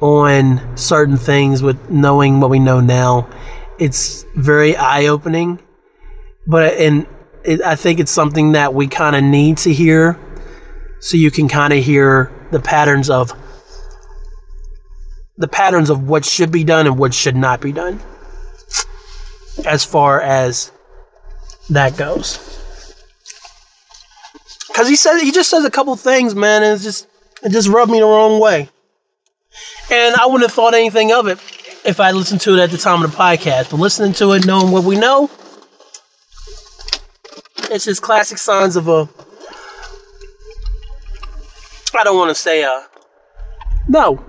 [0.00, 3.28] on certain things with knowing what we know now,
[3.78, 5.58] it's very eye opening.
[6.46, 7.06] But and
[7.44, 10.18] it, I think it's something that we kind of need to hear,
[11.00, 13.32] so you can kind of hear the patterns of
[15.38, 18.00] the patterns of what should be done and what should not be done,
[19.66, 20.72] as far as
[21.70, 22.38] that goes.
[24.68, 27.06] Because he says he just says a couple things, man, and it's just
[27.42, 28.68] it just rubbed me the wrong way.
[29.90, 31.38] And I wouldn't have thought anything of it
[31.84, 33.70] if I listened to it at the time of the podcast.
[33.70, 35.30] But listening to it, knowing what we know,
[37.70, 39.08] it's just classic signs of a.
[41.98, 42.86] I don't want to say a.
[43.88, 44.24] No.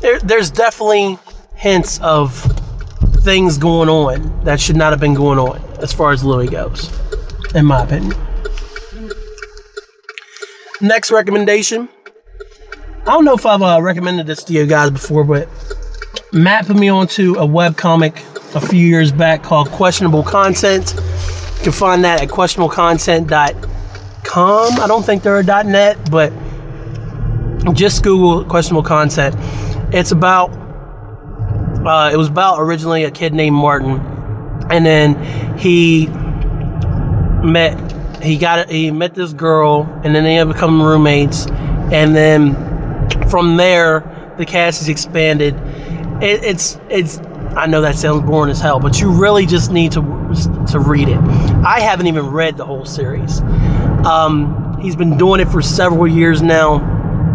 [0.00, 1.18] There, there's definitely
[1.54, 2.34] hints of
[3.22, 6.90] things going on that should not have been going on as far as Louis goes,
[7.54, 8.12] in my opinion.
[10.80, 11.88] Next recommendation.
[13.02, 15.48] I don't know if I've uh, recommended this to you guys before, but
[16.32, 18.16] Matt put me onto a web comic
[18.54, 20.94] a few years back called Questionable Content.
[21.58, 23.71] You can find that at questionablecontent.com.
[24.80, 26.32] I don't think they're a .net, but
[27.74, 29.36] just Google Questionable Content.
[29.94, 30.50] It's about.
[31.84, 34.00] Uh, it was about originally a kid named Martin,
[34.70, 36.06] and then he
[37.42, 37.76] met
[38.22, 41.46] he got he met this girl, and then they becoming roommates,
[41.92, 42.54] and then
[43.28, 45.54] from there the cast is expanded.
[46.22, 47.18] It, it's it's
[47.56, 50.00] I know that sounds boring as hell, but you really just need to
[50.70, 51.18] to read it.
[51.64, 53.40] I haven't even read the whole series.
[54.04, 56.76] Um, he's been doing it for several years now.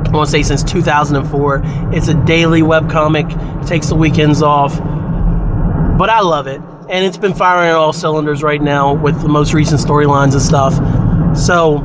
[0.05, 1.61] I want to say since 2004.
[1.93, 3.27] It's a daily web comic.
[3.65, 4.77] Takes the weekends off,
[5.97, 6.61] but I love it.
[6.89, 10.41] and it's been firing on all cylinders right now with the most recent storylines and
[10.41, 10.73] stuff.
[11.37, 11.83] So,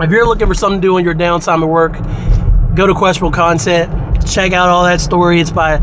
[0.00, 1.92] if you're looking for something to do in your downtime at work,
[2.74, 3.92] go to Questionable Content.
[4.26, 5.40] Check out all that story.
[5.40, 5.74] It's by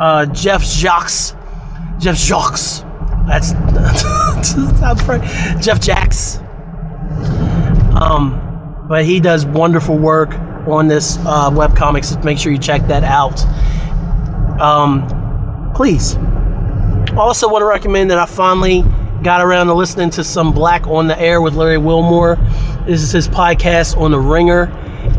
[0.00, 1.36] uh, Jeff Jacques.
[1.98, 2.58] Jeff Jacques.
[3.26, 3.52] That's,
[5.06, 5.60] right.
[5.60, 6.38] Jeff Jacks.
[7.94, 10.34] Um, but he does wonderful work
[10.66, 12.14] on this uh, web comics.
[12.24, 13.40] Make sure you check that out.
[14.60, 16.16] Um, please.
[17.16, 18.84] Also, want to recommend that I finally
[19.22, 22.36] got around to listening to some Black on the Air with Larry Wilmore.
[22.86, 24.66] This is his podcast on the Ringer.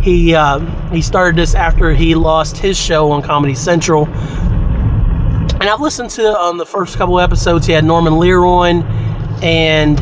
[0.02, 0.60] He uh,
[0.92, 6.34] he started this after he lost his show on Comedy Central, and I've listened to
[6.38, 7.66] um, the first couple episodes.
[7.68, 8.84] He had Norman Lear on,
[9.44, 9.98] and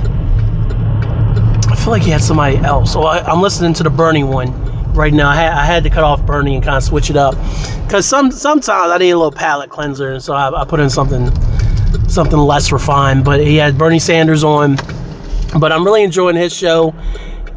[1.81, 2.93] feel like he had somebody else.
[2.93, 4.51] So I, am listening to the Bernie one
[4.93, 5.29] right now.
[5.29, 7.33] I had, I had to cut off Bernie and kind of switch it up
[7.85, 10.89] because some sometimes I need a little palate cleanser, and so I, I put in
[10.89, 11.31] something
[12.07, 13.25] something less refined.
[13.25, 14.77] But he had Bernie Sanders on.
[15.59, 16.95] But I'm really enjoying his show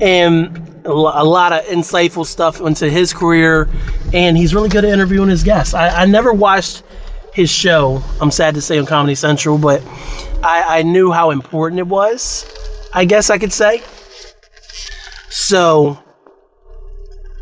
[0.01, 3.69] and a lot of insightful stuff into his career.
[4.13, 5.75] And he's really good at interviewing his guests.
[5.75, 6.83] I, I never watched
[7.35, 8.03] his show.
[8.21, 9.83] I'm sad to say on Comedy Central, but
[10.43, 12.51] I, I knew how important it was.
[12.93, 13.83] I guess I could say.
[15.35, 15.99] So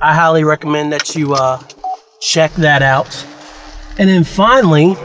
[0.00, 1.62] I highly recommend that you uh,
[2.22, 3.26] check that out.
[3.98, 4.96] And then finally,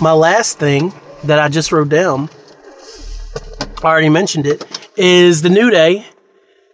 [0.00, 0.92] my last thing
[1.24, 2.30] that I just wrote down,
[3.82, 4.64] I already mentioned it,
[4.96, 6.06] is the New Day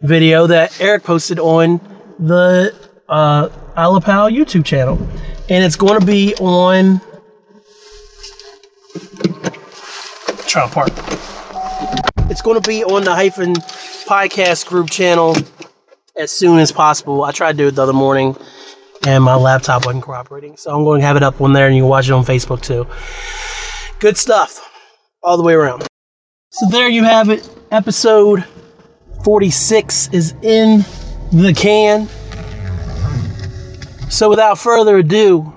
[0.03, 1.81] video that Eric posted on
[2.19, 2.75] the
[3.09, 4.99] uh, Alapal YouTube channel.
[5.49, 7.01] And it's going to be on
[10.47, 10.93] Trump Park.
[12.31, 13.55] It's going to be on the Hyphen
[14.09, 15.37] Podcast group channel
[16.17, 17.25] as soon as possible.
[17.25, 18.35] I tried to do it the other morning
[19.07, 20.57] and my laptop wasn't cooperating.
[20.57, 22.25] So I'm going to have it up on there and you can watch it on
[22.25, 22.87] Facebook too.
[24.01, 24.67] Good stuff
[25.23, 25.87] all the way around.
[26.49, 27.47] So there you have it.
[27.71, 28.47] Episode
[29.25, 30.87] 46 is in
[31.31, 32.09] the can.
[34.11, 35.55] So without further ado,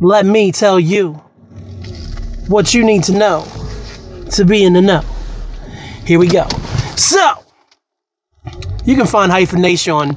[0.00, 1.14] let me tell you
[2.46, 3.44] what you need to know
[4.30, 5.02] to be in the know.
[6.06, 6.46] Here we go.
[6.96, 7.44] So,
[8.84, 10.16] you can find Hyphenation on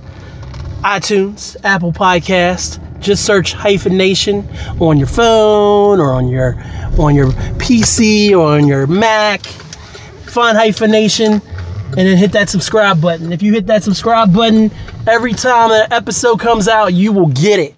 [0.83, 4.47] iTunes, Apple Podcast, just search Hyphenation
[4.81, 6.55] on your phone or on your
[6.99, 7.27] on your
[7.57, 9.41] PC or on your Mac.
[9.45, 13.31] Find Hyphenation and then hit that subscribe button.
[13.31, 14.71] If you hit that subscribe button,
[15.07, 17.75] every time an episode comes out, you will get it.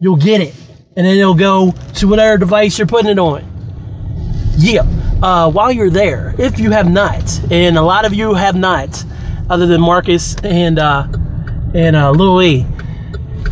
[0.00, 0.54] You'll get it.
[0.96, 3.44] And then it'll go to whatever device you're putting it on.
[4.58, 4.82] Yeah.
[5.26, 9.04] Uh, while you're there, if you have not, and a lot of you have not,
[9.50, 11.08] other than Marcus and uh,
[11.74, 12.64] and uh, E,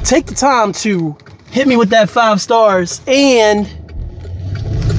[0.05, 1.16] take the time to
[1.51, 3.66] hit me with that five stars and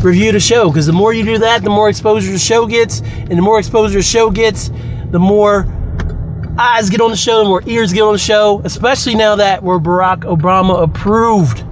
[0.03, 2.99] review the show because the more you do that, the more exposure the show gets,
[2.99, 4.69] and the more exposure the show gets,
[5.11, 5.65] the more
[6.59, 9.63] eyes get on the show, the more ears get on the show, especially now that
[9.63, 11.63] we're Barack Obama approved.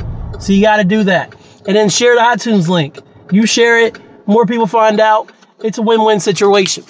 [0.41, 1.35] So you got to do that.
[1.67, 2.99] And then share the iTunes link.
[3.33, 5.31] You share it, more people find out.
[5.63, 6.83] It's a win win situation.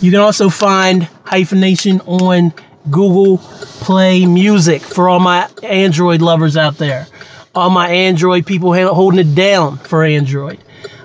[0.00, 2.52] You can also find hyphenation on
[2.90, 7.06] Google Play Music for all my Android lovers out there.
[7.54, 10.58] All my Android people holding it down for Android.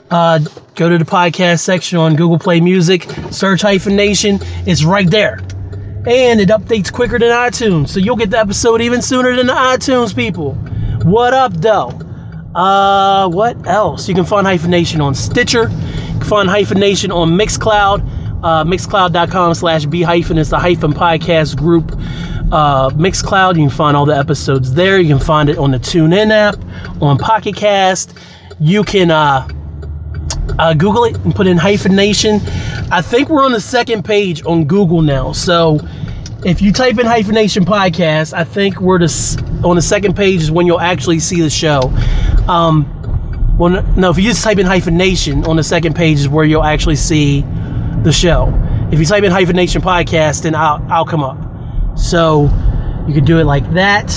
[0.10, 0.40] Uh,
[0.76, 5.40] go to the podcast section on Google Play Music, search hyphenation, It's right there.
[6.06, 7.90] And it updates quicker than iTunes.
[7.90, 10.56] So you'll get the episode even sooner than the iTunes people.
[11.04, 11.92] What up, though?
[12.56, 14.08] Uh, what else?
[14.08, 15.64] You can find Hyphenation on Stitcher.
[15.64, 21.58] You can find Hyphenation on Mixcloud uh, mixcloud.com slash b hyphen is the hyphen podcast
[21.58, 21.92] group
[22.52, 25.78] uh, mixcloud you can find all the episodes there you can find it on the
[25.78, 26.56] TuneIn app
[27.02, 28.18] on pocket cast
[28.60, 29.48] you can uh,
[30.60, 32.40] uh, google it and put in hyphenation.
[32.92, 35.80] i think we're on the second page on google now so
[36.46, 40.52] if you type in hyphenation podcast i think we're the, on the second page is
[40.52, 41.82] when you'll actually see the show
[42.48, 42.86] um,
[43.58, 46.64] well no if you just type in hyphenation on the second page is where you'll
[46.64, 47.44] actually see
[48.04, 48.54] the show.
[48.92, 51.38] If you type in hyphenation podcast, then I'll, I'll come up.
[51.98, 52.44] So
[53.08, 54.12] you can do it like that.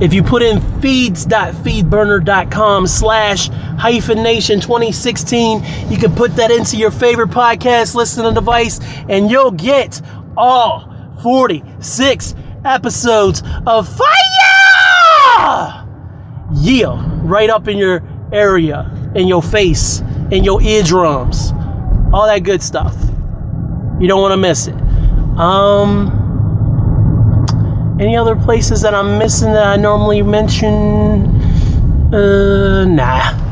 [0.00, 7.30] If you put in feeds.feedburner.com slash hyphenation 2016, you can put that into your favorite
[7.30, 8.78] podcast listening device
[9.08, 10.02] and you'll get
[10.36, 12.34] all 46
[12.64, 15.86] episodes of fire!
[16.54, 18.02] Yeah, right up in your
[18.32, 21.52] area, in your face, in your eardrums,
[22.12, 22.94] all that good stuff.
[24.00, 24.74] You don't want to miss it.
[25.38, 26.12] Um,
[28.00, 31.26] any other places that I'm missing that I normally mention?
[32.12, 33.42] Uh, nah.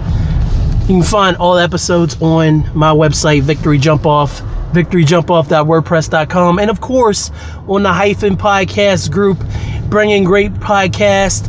[0.82, 4.42] You can find all episodes on my website, Victory Jump Off,
[4.74, 7.30] victoryjumpoff.wordpress.com, and of course
[7.68, 9.42] on the Hyphen Podcast group,
[9.88, 11.48] bringing great podcast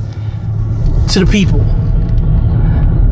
[1.12, 1.62] to the people.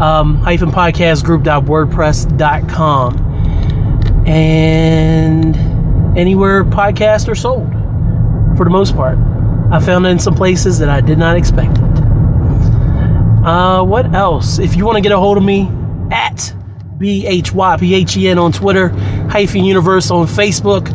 [0.02, 3.18] Um, hyphen podcast group.wordpress.com
[4.26, 5.56] and
[6.18, 7.69] anywhere podcasts are sold
[8.57, 9.18] for the most part.
[9.72, 11.84] I found it in some places that I did not expect it.
[13.45, 14.60] Uh, what else?
[14.60, 15.69] If you want to get a hold of me
[16.11, 16.53] at
[17.04, 18.88] B-H-Y-P-H-E-N on Twitter,
[19.28, 20.88] hyphen universe on Facebook.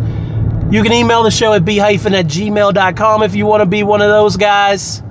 [0.72, 3.82] You can email the show at b hyphen at gmail.com if you want to be
[3.82, 5.02] one of those guys,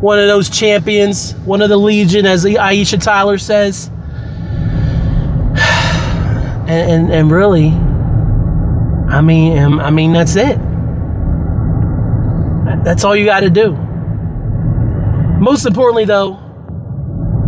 [0.00, 3.90] one of those champions, one of the legion, as Aisha Tyler says.
[6.70, 7.70] And, and, and really,
[9.12, 10.56] I mean, um, I mean, that's it.
[12.84, 13.72] That's all you got to do.
[15.40, 16.39] Most importantly, though,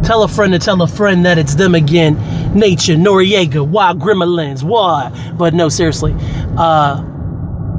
[0.02, 2.14] tell a friend to tell a friend that it's them again.
[2.58, 5.10] Nature, Noreaga, Wild Gremlins, why?
[5.36, 6.14] But no, seriously.
[6.56, 7.04] Uh,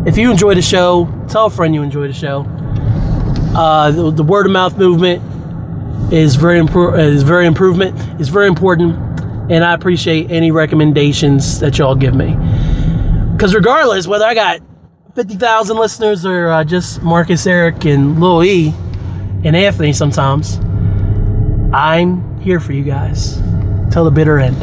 [0.05, 2.45] if you enjoy the show, tell a friend you enjoy the show.
[3.55, 5.21] Uh, the, the, word of mouth movement
[6.11, 7.97] is very impro- is very improvement.
[8.19, 8.95] is very important,
[9.51, 12.35] and I appreciate any recommendations that y'all give me.
[13.33, 14.59] Because regardless, whether I got
[15.15, 18.73] 50,000 listeners or uh, just Marcus, Eric, and Lil E,
[19.43, 20.59] and Anthony sometimes,
[21.73, 23.41] I'm here for you guys
[23.91, 24.55] till the bitter end.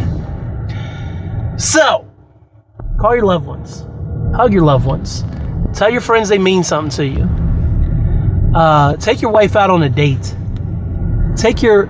[1.60, 2.08] So,
[3.00, 3.84] call your loved ones,
[4.34, 5.24] hug your loved ones,
[5.74, 7.28] tell your friends they mean something to you.
[8.54, 10.34] Uh, take your wife out on a date.
[11.36, 11.88] Take your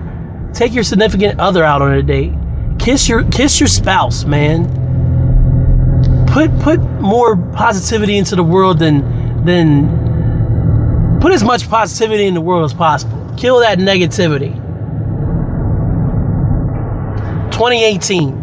[0.53, 2.33] take your significant other out on a date.
[2.79, 4.81] Kiss your kiss your spouse, man
[6.31, 12.41] put put more positivity into the world than than put as much positivity in the
[12.41, 13.35] world as possible.
[13.37, 14.57] Kill that negativity.
[17.61, 18.33] 2018.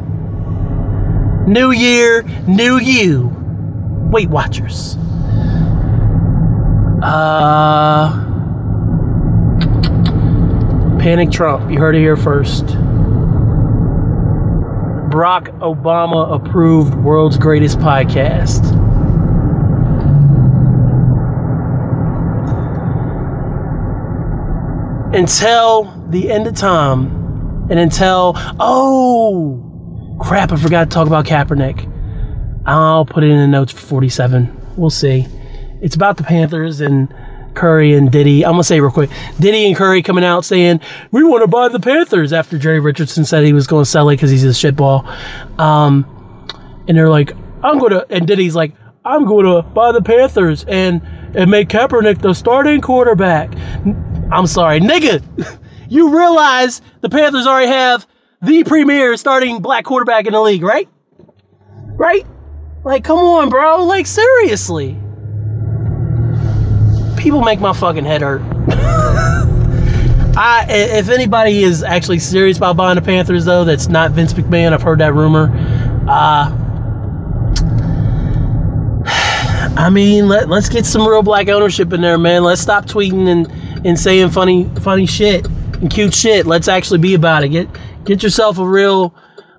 [1.49, 3.35] New year, new you.
[4.13, 4.97] Weight Watchers.
[7.03, 8.13] Uh
[11.01, 11.69] Panic Trump.
[11.69, 12.67] You heard it here first.
[15.11, 18.73] Barack Obama approved world's greatest podcast.
[25.13, 27.18] Until the end of time,
[27.71, 31.95] and until, oh, crap, I forgot to talk about Kaepernick.
[32.67, 34.75] I'll put it in the notes for 47.
[34.77, 35.27] We'll see.
[35.81, 37.13] It's about the Panthers and
[37.55, 38.45] Curry and Diddy.
[38.45, 40.81] I'm gonna say real quick, Diddy and Curry coming out saying
[41.11, 44.09] we want to buy the Panthers after Jerry Richardson said he was going to sell
[44.11, 45.05] it because he's a shitball.
[45.59, 46.05] Um,
[46.87, 47.33] and they're like,
[47.63, 48.75] I'm gonna, and Diddy's like,
[49.05, 51.03] I'm going to buy the Panthers and
[51.35, 53.53] and make Kaepernick the starting quarterback.
[54.31, 55.23] I'm sorry, nigga.
[55.89, 58.07] You realize the Panthers already have
[58.43, 60.89] the premier starting black quarterback in the league, right?
[61.97, 62.27] Right?
[62.85, 63.85] Like, come on, bro.
[63.85, 64.99] Like, seriously
[67.19, 68.41] people make my fucking head hurt.
[70.41, 74.73] I, if anybody is actually serious about buying the Panthers, though, that's not Vince McMahon.
[74.73, 75.51] I've heard that rumor.
[76.09, 76.55] Uh,
[79.77, 82.45] I mean, let, let's get some real black ownership in there, man.
[82.45, 85.47] Let's stop tweeting and, and saying funny funny shit
[85.91, 86.47] cute shit.
[86.47, 87.49] Let's actually be about it.
[87.51, 87.69] Get
[88.05, 89.15] get yourself a real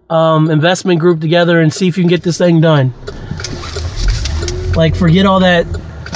[0.09, 2.93] um, investment group together and see if you can get this thing done.
[4.75, 5.65] Like, forget all that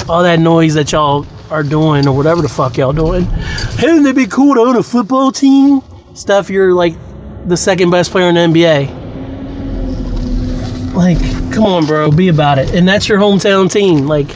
[0.08, 3.24] all that noise that y'all are doing or whatever the fuck y'all doing.
[3.24, 5.80] Hey, wouldn't it be cool to own a football team?
[6.14, 6.94] Stuff you're like
[7.46, 9.04] the second best player in the NBA.
[10.94, 11.18] Like,
[11.52, 12.74] come on, bro, be about it.
[12.74, 14.06] And that's your hometown team.
[14.06, 14.28] Like,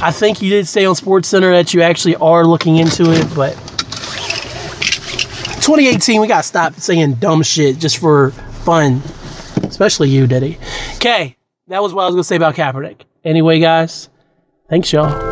[0.00, 3.26] I think you did say on Sports Center that you actually are looking into it,
[3.34, 3.56] but
[5.68, 8.30] 2018, we gotta stop saying dumb shit just for
[8.64, 9.02] fun.
[9.64, 10.56] Especially you, Diddy.
[10.94, 11.36] Okay,
[11.66, 13.02] that was what I was gonna say about Kaepernick.
[13.22, 14.08] Anyway, guys,
[14.70, 15.27] thanks, y'all.